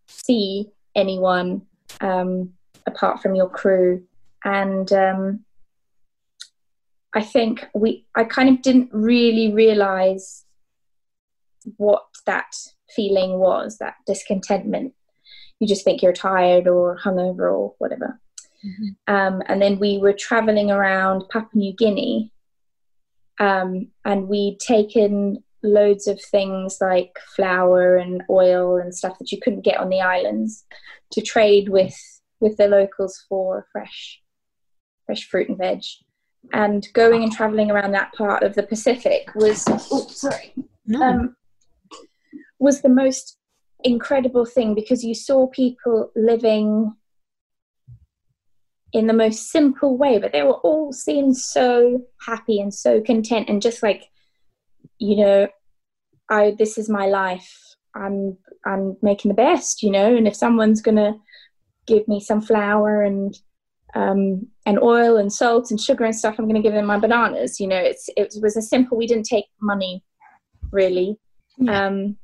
[0.08, 1.62] see anyone
[2.02, 2.54] um,
[2.86, 4.04] apart from your crew.
[4.44, 5.46] And um,
[7.14, 10.44] I think we, I kind of didn't really realize
[11.78, 12.56] what that
[12.96, 14.94] feeling was, that discontentment.
[15.60, 18.20] You just think you're tired or hungover or whatever.
[18.66, 19.14] Mm-hmm.
[19.14, 22.32] Um, and then we were traveling around Papua New Guinea,
[23.40, 29.40] um, and we'd taken loads of things like flour and oil and stuff that you
[29.40, 30.66] couldn't get on the islands
[31.12, 31.96] to trade with
[32.40, 34.22] with the locals for fresh
[35.06, 35.82] fresh fruit and veg
[36.54, 40.54] and going and traveling around that part of the pacific was oh, sorry
[40.88, 41.02] no.
[41.02, 41.36] um,
[42.60, 43.38] was the most
[43.84, 46.92] incredible thing because you saw people living
[48.94, 53.48] in the most simple way but they were all seemed so happy and so content
[53.48, 54.10] and just like
[55.02, 55.48] you know
[56.30, 57.52] i this is my life.
[57.96, 61.16] I'm i'm making the best you know and if someone's gonna
[61.88, 63.36] give me some flour and
[63.94, 67.60] um, and oil and salt and sugar and stuff i'm to give them my bananas
[67.60, 70.02] you know it's it was a simple we didn't take money
[70.72, 71.20] really.
[71.58, 71.88] Yeah.
[71.88, 72.16] um,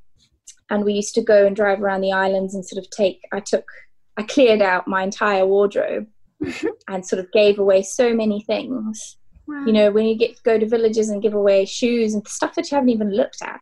[0.69, 3.41] and we used to go and drive around the islands and sort of take i
[3.41, 3.65] took
[4.15, 6.07] i cleared out my entire wardrobe
[6.87, 9.65] and sort of gave away so many things wow.
[9.65, 12.69] you know when you get go to villages and give away shoes and stuff that
[12.69, 13.59] you haven't even looked at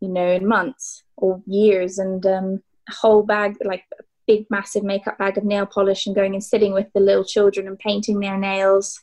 [0.00, 4.82] you know, in months or years, and um, a whole bag, like a big, massive
[4.82, 8.20] makeup bag of nail polish, and going and sitting with the little children and painting
[8.20, 9.02] their nails.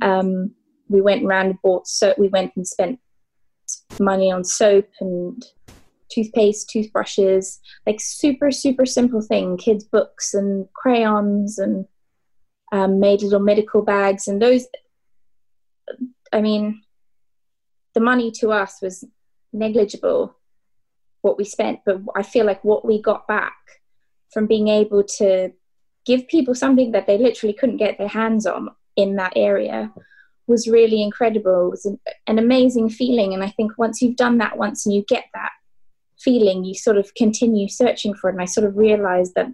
[0.00, 0.52] Um,
[0.88, 2.98] we went around and bought so we went and spent
[4.00, 5.44] money on soap and
[6.10, 11.86] toothpaste, toothbrushes, like super, super simple thing, kids' books and crayons, and
[12.72, 14.26] um, made little medical bags.
[14.26, 14.66] And those,
[16.32, 16.82] I mean,
[17.94, 19.04] the money to us was
[19.52, 20.36] negligible
[21.22, 23.56] what we spent, but I feel like what we got back
[24.32, 25.52] from being able to
[26.04, 29.92] give people something that they literally couldn't get their hands on in that area
[30.46, 31.66] was really incredible.
[31.66, 33.34] It was an, an amazing feeling.
[33.34, 35.50] And I think once you've done that once and you get that
[36.18, 38.32] feeling, you sort of continue searching for it.
[38.32, 39.48] And I sort of realized that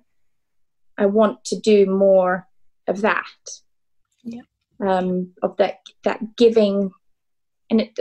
[0.97, 2.47] I want to do more
[2.87, 3.27] of that.
[4.81, 6.91] Um, of that that giving
[7.71, 7.99] and it,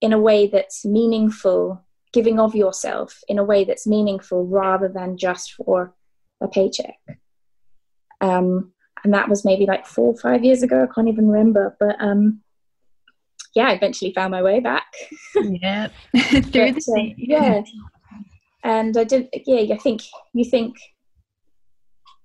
[0.00, 5.16] in a way that's meaningful, giving of yourself in a way that's meaningful rather than
[5.16, 5.94] just for
[6.40, 6.96] a paycheck.
[8.20, 8.72] Um,
[9.04, 10.82] and that was maybe like four or five years ago.
[10.82, 12.40] I can't even remember, but um,
[13.54, 14.86] yeah, I eventually found my way back.
[15.34, 17.62] yeah, through but, uh, yeah.
[18.64, 19.28] And I did.
[19.46, 20.76] Yeah, I think you think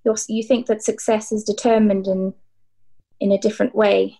[0.04, 2.34] you you think that success is determined in
[3.24, 4.20] in a different way.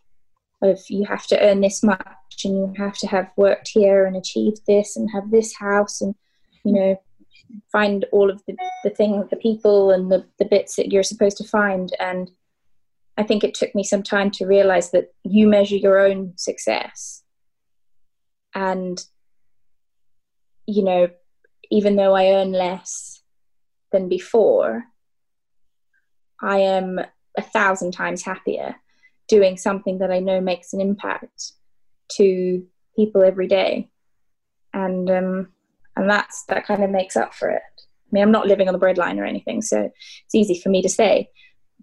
[0.62, 2.00] Of you have to earn this much
[2.46, 6.16] and you have to have worked here and achieved this and have this house and
[6.64, 7.02] you know
[7.70, 11.36] find all of the, the things the people and the, the bits that you're supposed
[11.36, 12.32] to find and
[13.18, 17.24] i think it took me some time to realize that you measure your own success
[18.56, 19.06] and
[20.66, 21.10] you know
[21.70, 23.22] even though i earn less
[23.92, 24.86] than before
[26.42, 27.02] i am
[27.38, 28.78] a thousand times happier
[29.28, 31.54] doing something that i know makes an impact
[32.12, 33.90] to people every day,
[34.74, 35.50] and um,
[35.96, 37.62] and that's that kind of makes up for it.
[37.62, 39.90] I mean, I'm not living on the breadline or anything, so
[40.26, 41.30] it's easy for me to say,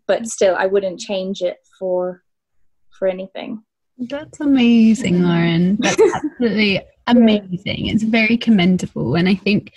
[0.06, 2.22] but still, I wouldn't change it for
[2.98, 3.62] for anything.
[3.98, 5.76] That's amazing, Lauren.
[5.80, 7.86] That's absolutely amazing.
[7.86, 9.72] It's very commendable, and I think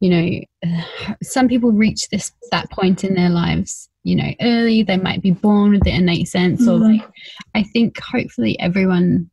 [0.00, 0.74] you know
[1.22, 5.30] some people reach this that point in their lives you know early they might be
[5.30, 6.82] born with the innate sense mm-hmm.
[6.82, 7.08] or like
[7.54, 9.28] i think hopefully everyone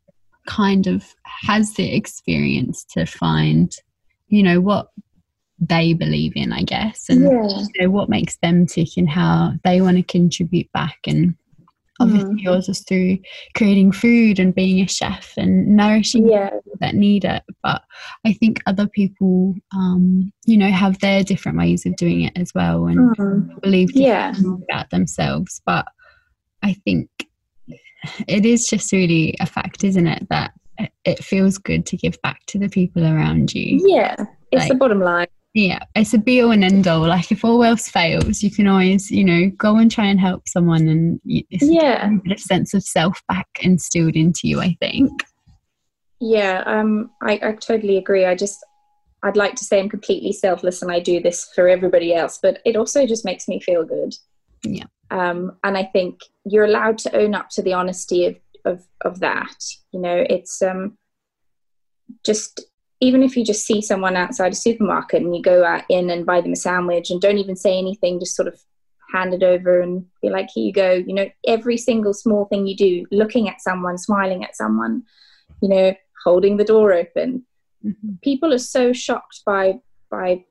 [0.45, 3.73] kind of has the experience to find
[4.27, 4.89] you know what
[5.60, 7.30] they believe in i guess and yeah.
[7.30, 11.36] you know, what makes them tick and how they want to contribute back and
[12.00, 12.42] obviously mm.
[12.42, 13.18] yours is through
[13.56, 16.50] creating food and being a chef and nourishing yeah.
[16.50, 17.82] people that need it but
[18.26, 22.52] i think other people um, you know have their different ways of doing it as
[22.54, 23.62] well and mm.
[23.62, 24.34] believe yeah.
[24.70, 25.86] about themselves but
[26.64, 27.10] i think
[28.28, 30.54] it is just really a fact isn't it that
[31.06, 34.16] it feels good to give back to the people around you yeah
[34.52, 37.43] it's like, the bottom line yeah it's a be all and end all like if
[37.43, 41.20] all else fails you can always you know go and try and help someone and
[41.26, 42.12] it's yeah.
[42.12, 45.12] a, a sense of self back instilled into you i think.
[46.20, 48.26] Yeah um I, I totally agree.
[48.26, 48.63] I just
[49.24, 52.60] i'd like to say i'm completely selfless and i do this for everybody else but
[52.63, 54.13] it also just makes me feel good.
[54.63, 54.86] Yeah.
[55.10, 59.22] Um and i think you're allowed to own up to the honesty of of, of
[59.22, 59.58] that.
[59.91, 61.00] You know it's um
[62.24, 62.67] just
[63.00, 66.26] even if you just see someone outside a supermarket and you go out in and
[66.26, 68.60] buy them a sandwich and don't even say anything, just sort of
[69.14, 70.94] hand it over and be like, here you go.
[70.94, 75.04] You know, every single small thing you do, looking at someone, smiling at someone,
[75.62, 77.46] you know, holding the door open.
[77.86, 78.16] Mm-hmm.
[78.24, 79.80] People are so shocked by
[80.10, 80.44] by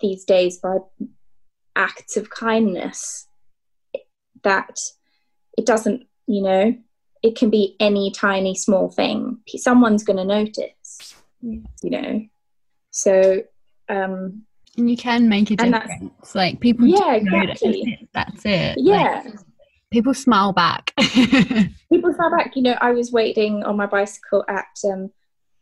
[0.00, 0.76] these days by
[1.74, 3.26] acts of kindness
[4.42, 4.78] that
[5.56, 6.76] it doesn't, you know,
[7.22, 9.38] it can be any tiny small thing.
[9.56, 12.22] Someone's going to notice you know.
[12.90, 13.42] So
[13.88, 14.42] um
[14.76, 16.34] and you can make a difference.
[16.34, 18.08] Like people yeah exactly.
[18.12, 18.76] that's it.
[18.78, 19.34] Yeah like,
[19.90, 20.92] people smile back.
[21.90, 22.54] People smile back.
[22.54, 25.10] You know i was waiting on my bicycle at um,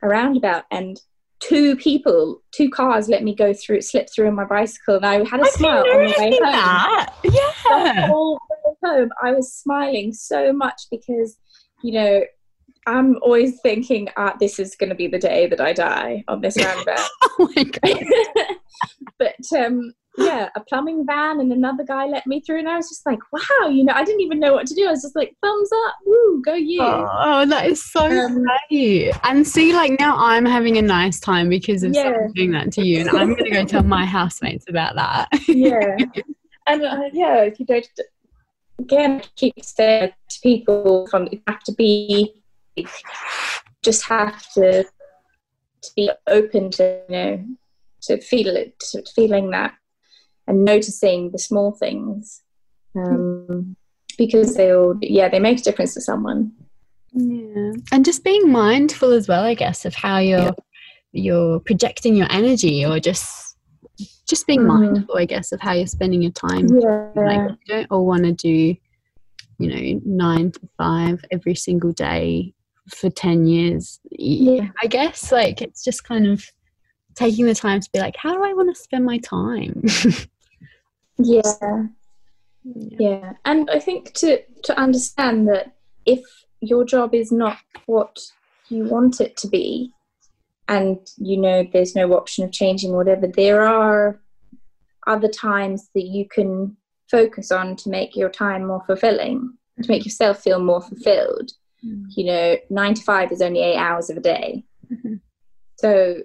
[0.03, 1.01] a roundabout and
[1.39, 5.17] two people two cars let me go through slip through on my bicycle and i
[5.29, 6.39] had a I smile on the way home.
[6.41, 7.13] that.
[7.25, 7.93] yeah.
[7.95, 8.41] The whole
[8.83, 9.11] home.
[9.23, 11.39] I was smiling so much because
[11.83, 12.25] you know
[12.87, 16.41] I'm always thinking, ah, this is going to be the day that I die on
[16.41, 17.09] this roundabout.
[17.39, 18.05] oh my god!
[19.19, 22.89] but um, yeah, a plumbing van and another guy let me through, and I was
[22.89, 24.87] just like, wow, you know, I didn't even know what to do.
[24.87, 26.81] I was just like, thumbs up, woo, go you!
[26.81, 29.13] Oh, that is so um, great.
[29.25, 32.29] And see, like now I'm having a nice time because of yeah.
[32.35, 35.29] doing that to you, and I'm going to go tell my housemates about that.
[35.49, 35.97] yeah,
[36.69, 37.89] and uh, yeah, if you don't
[38.79, 42.43] again keep saying to people from you have to be
[43.83, 44.85] just have to
[45.83, 47.45] to be open to you know
[48.03, 49.75] to feel it to feeling that
[50.47, 52.43] and noticing the small things
[52.97, 53.77] um,
[54.17, 56.53] because they'll yeah they make a difference to someone
[57.13, 60.53] yeah and just being mindful as well i guess of how you're yeah.
[61.13, 63.57] you're projecting your energy or just
[64.29, 64.67] just being mm.
[64.67, 67.11] mindful i guess of how you're spending your time yeah.
[67.15, 68.77] like you don't all want to do
[69.59, 72.53] you know nine to five every single day
[72.89, 74.01] for 10 years.
[74.11, 74.69] Yeah.
[74.83, 76.45] I guess like it's just kind of
[77.15, 79.83] taking the time to be like how do i want to spend my time?
[81.19, 81.41] Yeah.
[81.63, 81.87] yeah.
[82.99, 83.33] Yeah.
[83.47, 86.21] And i think to to understand that if
[86.61, 88.19] your job is not what
[88.69, 89.93] you want it to be
[90.69, 94.21] and you know there's no option of changing whatever there are
[95.07, 96.77] other times that you can
[97.11, 101.53] focus on to make your time more fulfilling to make yourself feel more fulfilled
[101.87, 102.05] mm.
[102.17, 105.15] you know nine to five is only eight hours of a day mm-hmm.
[105.77, 106.23] so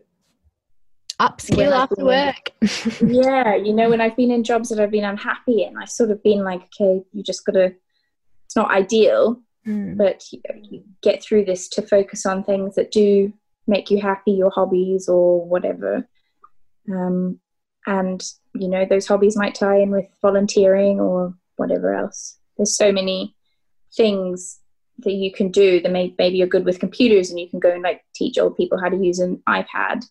[1.19, 2.50] upskill after work
[3.02, 6.10] yeah you know when i've been in jobs that i've been unhappy in i've sort
[6.10, 7.74] of been like okay you just gotta
[8.45, 9.95] it's not ideal mm.
[9.97, 13.32] but you, you get through this to focus on things that do
[13.67, 16.08] make you happy your hobbies or whatever
[16.91, 17.39] um,
[17.86, 18.24] and
[18.56, 23.36] you know those hobbies might tie in with volunteering or whatever else there's so many
[23.95, 24.61] things
[25.04, 27.72] that you can do that may, maybe you're good with computers and you can go
[27.72, 30.04] and like teach old people how to use an ipad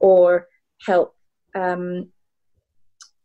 [0.00, 0.46] or
[0.86, 1.14] help
[1.54, 2.08] um,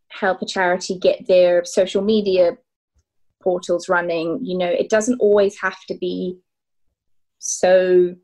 [0.10, 2.58] help a charity get their social media
[3.42, 6.38] portals running you know it doesn't always have to be
[7.40, 8.16] so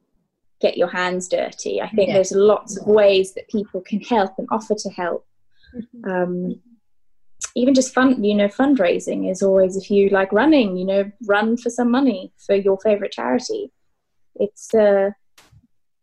[0.61, 2.13] get your hands dirty i think yeah.
[2.15, 5.25] there's lots of ways that people can help and offer to help
[5.75, 6.09] mm-hmm.
[6.09, 6.61] um,
[7.57, 11.57] even just fun, you know, fundraising is always if you like running, you know, run
[11.57, 13.71] for some money for your favorite charity.
[14.35, 15.09] It's, uh,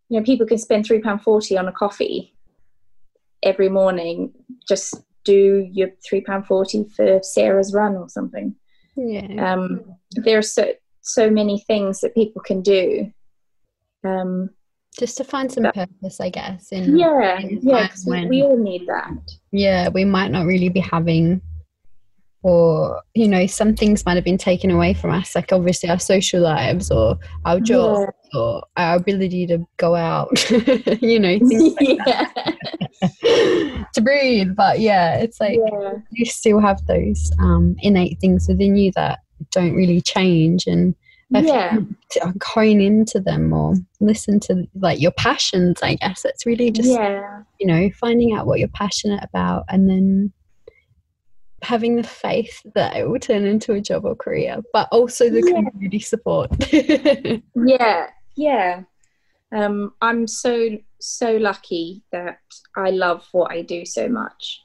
[0.09, 2.34] you know, people can spend three pound forty on a coffee
[3.42, 4.32] every morning.
[4.68, 8.57] Just do your three pound forty for Sarah's run or something.
[8.96, 9.52] Yeah.
[9.52, 13.12] Um, there are so so many things that people can do.
[14.02, 14.50] Um,
[14.99, 16.70] Just to find some purpose, I guess.
[16.70, 19.11] In yeah, in yeah, we, when- we all need that.
[19.51, 21.40] yeah, we might not really be having,
[22.42, 25.99] or you know, some things might have been taken away from us, like obviously our
[25.99, 30.28] social lives or our jobs or our ability to go out,
[31.03, 32.28] you know, like yeah,
[33.95, 34.55] to breathe.
[34.55, 39.20] But yeah, it's like yeah, you still have those um, innate things within you that
[39.51, 40.95] don't really change, and
[41.41, 41.78] yeah,
[42.11, 45.82] to hone into them or listen to like your passions.
[45.82, 49.89] I guess it's really just yeah, you know, finding out what you're passionate about and
[49.89, 50.32] then
[51.62, 55.43] having the faith that it will turn into a job or career, but also the
[55.45, 55.62] Yeah.
[55.62, 56.51] community support.
[57.66, 58.82] yeah, yeah.
[59.53, 62.39] Um, I'm so so lucky that
[62.76, 64.61] I love what I do so much,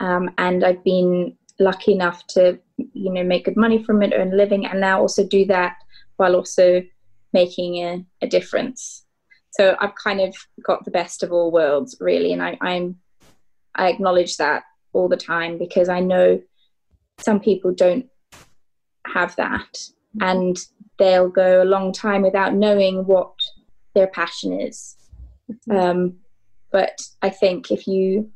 [0.00, 4.32] um, and I've been lucky enough to you know make good money from it, earn
[4.32, 5.76] a living, and now also do that
[6.16, 6.82] while also
[7.32, 9.04] making a, a difference.
[9.50, 10.34] So I've kind of
[10.64, 12.96] got the best of all worlds, really, and I, I'm
[13.74, 14.62] I acknowledge that
[14.92, 16.40] all the time because I know
[17.18, 18.06] some people don't
[19.06, 19.78] have that,
[20.20, 20.56] and
[20.98, 23.32] they'll go a long time without knowing what
[23.94, 24.96] their passion is.
[25.70, 26.16] Um,
[26.72, 28.30] but I think if you,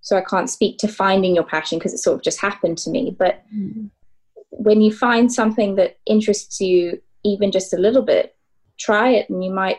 [0.00, 2.90] so I can't speak to finding your passion because it sort of just happened to
[2.90, 3.42] me, but
[4.58, 8.36] when you find something that interests you even just a little bit,
[8.78, 9.78] try it and you might,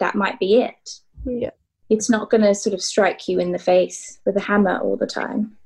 [0.00, 0.90] that might be it.
[1.24, 1.50] yeah.
[1.88, 4.96] It's not going to sort of strike you in the face with a hammer all
[4.96, 5.56] the time.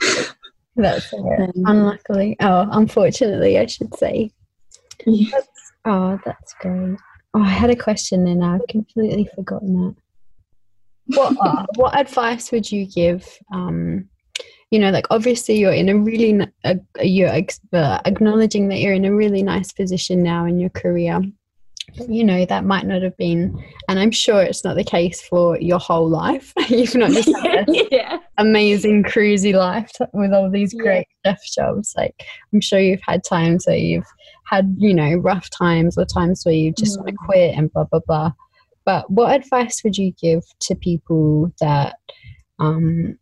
[0.76, 1.20] That's it.
[1.20, 2.36] Um, Unluckily.
[2.40, 4.32] Oh, unfortunately, I should say.
[5.06, 5.38] Yeah.
[5.84, 6.96] Oh, that's great.
[7.34, 11.16] Oh, I had a question and I've completely forgotten it.
[11.16, 13.26] What uh, what advice would you give?
[13.52, 14.08] Um,
[14.70, 16.46] you know, like obviously you're in a really
[17.02, 21.20] you're ex- acknowledging that you're in a really nice position now in your career.
[22.08, 25.60] You know that might not have been, and I'm sure it's not the case for
[25.60, 26.52] your whole life.
[26.68, 28.18] You've not just had yeah.
[28.38, 30.82] amazing cruisy life with all these Yeah.
[30.82, 31.92] great chef jobs.
[31.96, 34.06] Like I'm sure you've had times where you've
[34.46, 37.26] had, you know, rough times or times where you just want to Mm.
[37.26, 38.32] quit and blah blah blah.
[38.86, 41.96] But what advice would you give to people that
[42.58, 43.18] um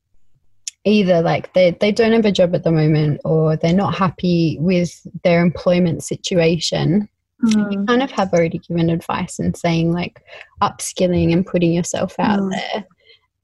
[0.85, 4.57] either like they, they don't have a job at the moment or they're not happy
[4.61, 7.09] with their employment situation
[7.45, 7.89] Mm.
[7.89, 10.24] kind of have already given advice and saying like
[10.62, 12.51] upskilling and putting yourself out Mm.
[12.53, 12.85] there.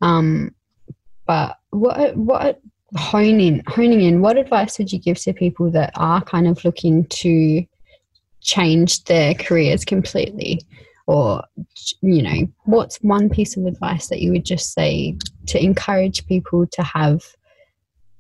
[0.01, 0.55] Um,
[1.27, 2.61] but what what
[2.97, 7.07] honing honing in what advice would you give to people that are kind of looking
[7.07, 7.67] to
[8.41, 10.61] change their careers completely
[11.09, 11.43] or
[12.03, 16.67] you know what's one piece of advice that you would just say to encourage people
[16.67, 17.25] to have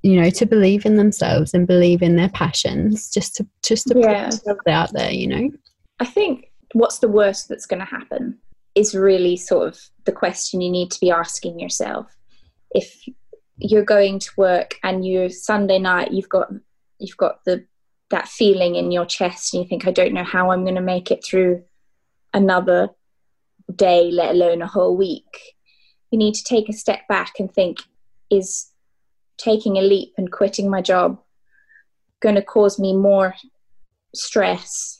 [0.02, 3.98] you know to believe in themselves and believe in their passions just to just to
[3.98, 4.24] Yeah.
[4.24, 5.50] put themselves out there you know
[6.00, 8.38] I think what's the worst that's going to happen
[8.74, 12.06] is really sort of the question you need to be asking yourself.
[12.70, 13.04] If
[13.56, 16.48] you're going to work and you Sunday night you've got
[17.00, 17.66] you've got the
[18.10, 20.80] that feeling in your chest and you think I don't know how I'm going to
[20.80, 21.64] make it through
[22.34, 22.90] another
[23.74, 25.54] day let alone a whole week.
[26.10, 27.78] You need to take a step back and think
[28.30, 28.70] is
[29.36, 31.20] taking a leap and quitting my job
[32.20, 33.34] going to cause me more
[34.14, 34.98] stress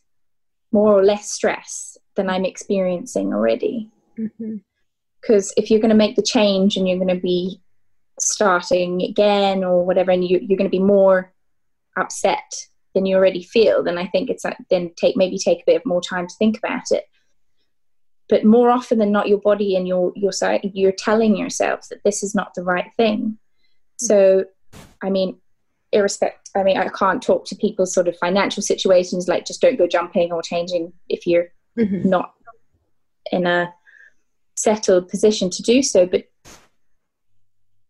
[0.73, 3.91] more or less stress than I'm experiencing already.
[4.19, 4.57] mm-hmm.
[5.21, 7.61] Because if you're going to make the change and you're going to be
[8.21, 11.33] starting again or whatever, and you, you're going to be more
[11.97, 12.55] upset
[12.95, 15.85] than you already feel, then I think it's like, then take maybe take a bit
[15.85, 17.05] more time to think about it.
[18.29, 22.03] But more often than not, your body and your your side, you're telling yourself that
[22.05, 23.39] this is not the right thing.
[23.97, 24.45] So,
[25.03, 25.39] I mean,
[25.93, 29.79] irrespective i mean i can't talk to people's sort of financial situations like just don't
[29.79, 31.49] go jumping or changing if you're
[31.79, 32.09] Mm-hmm.
[32.09, 32.35] not
[33.31, 33.73] in a
[34.57, 36.25] settled position to do so but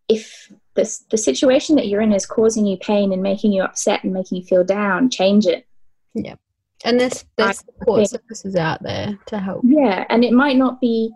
[0.08, 4.04] if this the situation that you're in is causing you pain and making you upset
[4.04, 5.66] and making you feel down change it
[6.84, 10.80] and there's there's support think- services out there to help yeah and it might not
[10.80, 11.10] be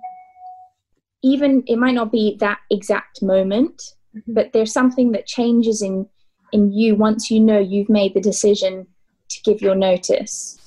[1.22, 4.34] even it might not be that exact moment Mhm.
[4.34, 6.06] but there's something that changes in
[6.52, 8.86] in you once you know you've made the decision
[9.30, 10.58] to give your notice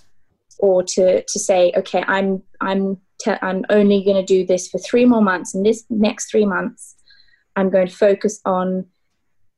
[0.59, 4.79] or to to say okay i'm i'm te- i'm only going to do this for
[4.79, 6.95] 3 more months and this next 3 months
[7.55, 8.85] i'm going to focus on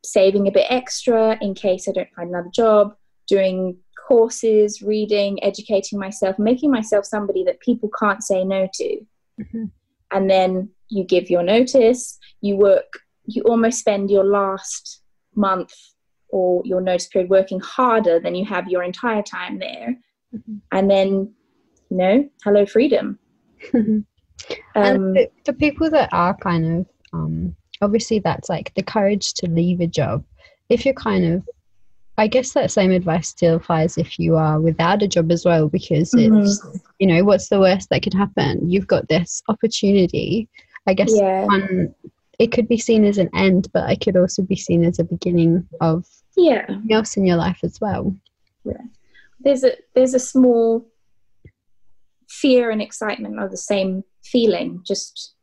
[0.04, 2.94] saving a bit extra in case i don't find another job
[3.28, 3.78] doing
[4.08, 9.06] courses reading educating myself making myself somebody that people can't say no to
[9.40, 9.72] Mhm.
[10.12, 15.02] and then you give your notice you work you almost spend your last
[15.36, 15.74] month
[16.30, 19.96] or your notice period working harder than you have your entire time there.
[20.36, 20.58] Mm-hmm.
[20.72, 21.34] And then,
[21.90, 23.20] you know, hello, freedom.
[23.74, 24.06] um,
[24.76, 29.50] and for, for, people that are kind of, um, obviously, that's like the courage to
[29.50, 30.24] leave a job.
[30.70, 31.48] If you're kind of,
[32.18, 35.70] I guess that same advice still applies if you are without a job as well,
[35.70, 36.40] because mm-hmm.
[36.40, 36.66] it's,
[37.00, 38.70] you know, what's the worst that could happen?
[38.70, 40.50] You've got this opportunity.
[40.88, 41.46] I guess yeah.
[41.46, 41.94] one
[42.40, 45.04] it could be seen as an end, but it could also be seen as a
[45.04, 46.06] beginning of
[46.36, 48.16] yeah something else in your life as well.
[48.64, 48.82] Yeah,
[49.40, 50.88] there's a there's a small
[52.30, 55.34] fear and excitement are the same feeling, just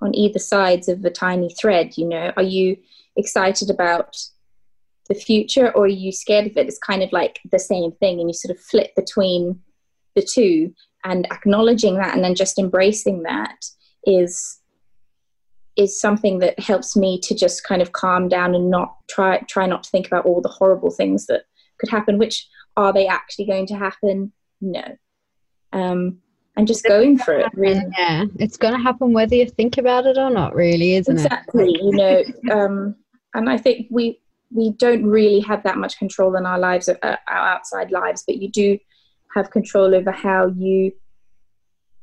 [0.00, 1.96] on either sides of the tiny thread.
[1.96, 2.76] You know, are you
[3.16, 4.16] excited about
[5.08, 6.68] the future or are you scared of it?
[6.68, 9.60] It's kind of like the same thing, and you sort of flip between
[10.14, 10.74] the two.
[11.04, 13.64] And acknowledging that and then just embracing that
[14.04, 14.58] is
[15.76, 19.64] is something that helps me to just kind of calm down and not try try
[19.64, 21.44] not to think about all the horrible things that
[21.78, 24.32] could happen which are they actually going to happen?
[24.60, 24.82] No.
[25.72, 26.18] Um
[26.56, 27.84] and just going for it really.
[27.96, 28.24] yeah.
[28.40, 31.80] It's going to happen whether you think about it or not really isn't exactly, it?
[31.80, 32.96] Exactly you know um
[33.34, 34.20] and i think we
[34.50, 38.36] we don't really have that much control in our lives uh, our outside lives but
[38.36, 38.78] you do
[39.34, 40.92] have control over how you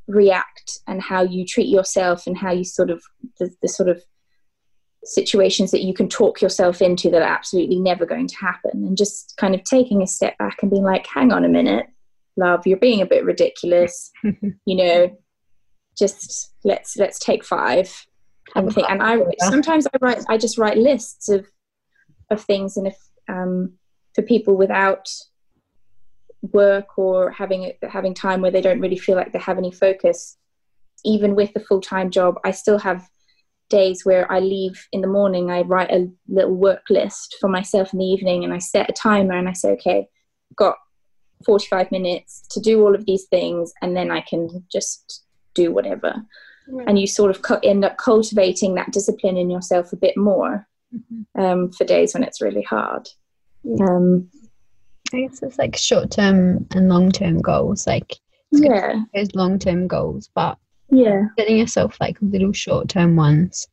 [0.07, 3.03] react and how you treat yourself and how you sort of
[3.39, 4.03] the, the sort of
[5.03, 8.71] situations that you can talk yourself into that are absolutely never going to happen.
[8.85, 11.87] And just kind of taking a step back and being like hang on a minute
[12.37, 14.11] love you're being a bit ridiculous.
[14.65, 15.17] You know
[15.97, 18.05] just let's let's take five.
[18.55, 21.47] And think and i sometimes i write i just write lists of
[22.29, 22.97] of things and if
[23.29, 23.73] um
[24.13, 25.09] for people without
[26.41, 30.37] work or having having time where they don't really feel like they have any focus
[31.03, 33.07] even with the full-time job i still have
[33.69, 37.91] days where i leave in the morning i write a little work list for myself
[37.93, 40.07] in the evening and i set a timer and i say okay
[40.55, 40.75] got
[41.45, 46.13] 45 minutes to do all of these things and then i can just do whatever
[46.87, 50.67] and you sort of end up cultivating that discipline in yourself a bit more.
[51.37, 53.07] Um, for days when it's really hard
[53.81, 54.29] um,
[55.13, 57.87] I guess it's like short term and long term goals.
[57.87, 58.15] Like
[58.51, 60.57] yeah, there's long term goals, but
[60.89, 63.67] yeah, setting yourself like little short term ones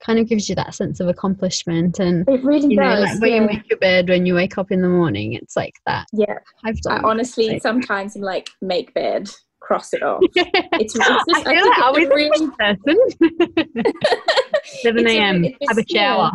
[0.00, 3.00] kind of gives you that sense of accomplishment and it really you does.
[3.00, 3.40] Like when yeah.
[3.40, 6.08] you make your bed, when you wake up in the morning, it's like that.
[6.12, 7.04] Yeah, I've done.
[7.04, 9.30] I honestly like, sometimes I'm like make bed,
[9.72, 10.22] cross it off.
[10.34, 12.96] It's, it's just, I, feel I like I really person.
[14.82, 15.44] Seven a.m.
[15.68, 16.32] Have a shower.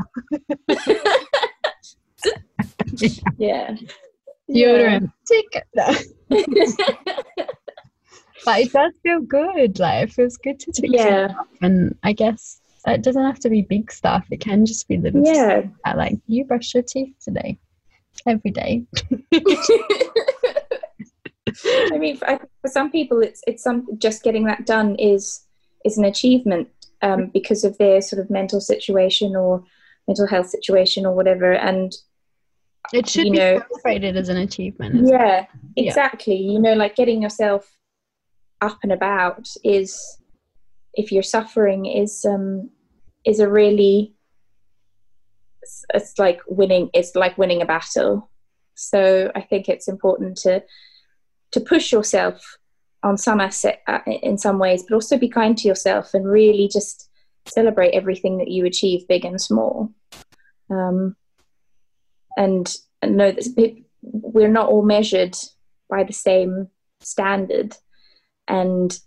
[3.38, 3.76] yeah
[4.50, 5.12] deodorant.
[5.30, 5.68] Take it.
[8.46, 9.80] but it does feel good.
[9.80, 11.34] Like it feels good to take yeah.
[11.62, 14.26] And I guess it doesn't have to be big stuff.
[14.32, 15.60] It can just be little yeah.
[15.60, 15.98] stuff.
[15.98, 17.60] Like you brush your teeth today,
[18.26, 18.86] every day.
[21.66, 25.46] I mean, for, for some people, it's it's some just getting that done is
[25.86, 26.68] is an achievement
[27.02, 29.64] um, because of their sort of mental situation or
[30.08, 31.54] mental health situation or whatever.
[31.54, 31.94] And
[32.94, 35.08] it should you be know, celebrated as an achievement.
[35.08, 35.46] Yeah,
[35.76, 36.36] exactly.
[36.36, 36.52] Yeah.
[36.54, 37.78] You know, like getting yourself
[38.62, 40.18] up and about is,
[40.94, 42.70] if you're suffering, is um,
[43.26, 44.14] is a really,
[45.62, 46.90] it's, it's like winning.
[46.94, 48.30] It's like winning a battle.
[48.76, 50.64] So I think it's important to
[51.52, 52.58] to push yourself
[53.04, 56.68] on some asset uh, in some ways, but also be kind to yourself and really
[56.72, 57.10] just
[57.48, 59.92] celebrate everything that you achieve, big and small.
[60.70, 61.16] Um,
[62.36, 65.36] and, and know that we're not all measured
[65.90, 66.70] by the same
[67.00, 67.76] standard
[68.48, 69.00] and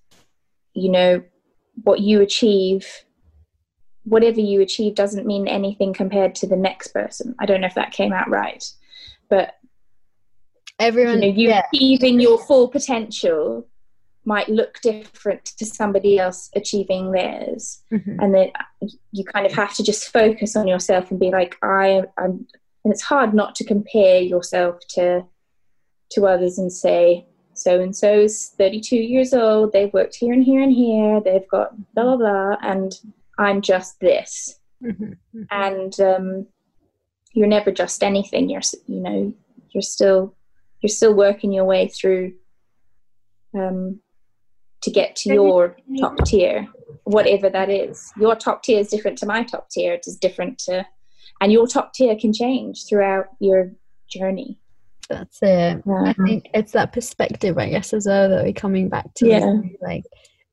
[0.74, 1.22] you know
[1.82, 2.86] what you achieve
[4.04, 7.74] whatever you achieve doesn't mean anything compared to the next person i don't know if
[7.74, 8.64] that came out right
[9.28, 9.54] but
[10.80, 11.62] everyone you, know, you yeah.
[11.72, 13.66] achieving your full potential
[14.24, 18.20] might look different to somebody else achieving theirs mm-hmm.
[18.20, 18.50] and then
[19.12, 22.46] you kind of have to just focus on yourself and be like i i'm
[22.84, 25.24] and it's hard not to compare yourself to
[26.10, 30.44] to others and say so and so is 32 years old they've worked here and
[30.44, 33.00] here and here they've got blah blah blah and
[33.38, 35.04] i'm just this mm-hmm.
[35.04, 35.42] mm-hmm.
[35.50, 36.46] and um,
[37.32, 39.34] you're never just anything you're you know
[39.70, 40.34] you're still
[40.80, 42.34] you're still working your way through
[43.54, 44.00] um,
[44.82, 46.66] to get to your top tier
[47.04, 48.12] whatever that is.
[48.16, 49.94] Your top tier is different to my top tier.
[49.94, 50.86] It is different to
[51.40, 53.72] and your top tier can change throughout your
[54.08, 54.58] journey.
[55.08, 55.82] That's it.
[55.88, 59.54] I think it's that perspective i guess as well that we're coming back to yeah.
[59.80, 60.04] like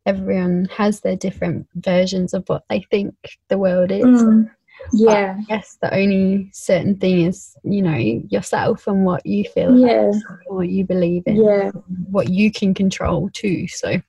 [0.07, 3.13] everyone has their different versions of what they think
[3.49, 4.05] the world is.
[4.05, 4.49] Mm.
[4.93, 5.35] Yeah.
[5.39, 10.11] I guess the only certain thing is, you know, yourself and what you feel Yeah.
[10.47, 11.71] what you believe in, Yeah.
[12.09, 13.67] what you can control too.
[13.67, 14.01] So,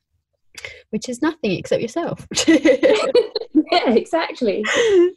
[0.90, 2.26] which is nothing except yourself.
[3.72, 4.64] Yeah, exactly.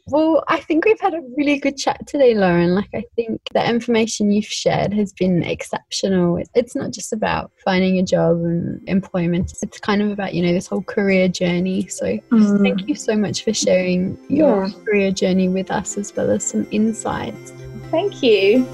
[0.08, 2.74] well, I think we've had a really good chat today, Lauren.
[2.74, 6.38] Like, I think the information you've shared has been exceptional.
[6.54, 10.52] It's not just about finding a job and employment, it's kind of about, you know,
[10.52, 11.86] this whole career journey.
[11.88, 12.62] So, Mm.
[12.62, 14.72] thank you so much for sharing your Yeah.
[14.84, 17.52] career journey with us as well as some insights.
[17.90, 18.66] Thank you.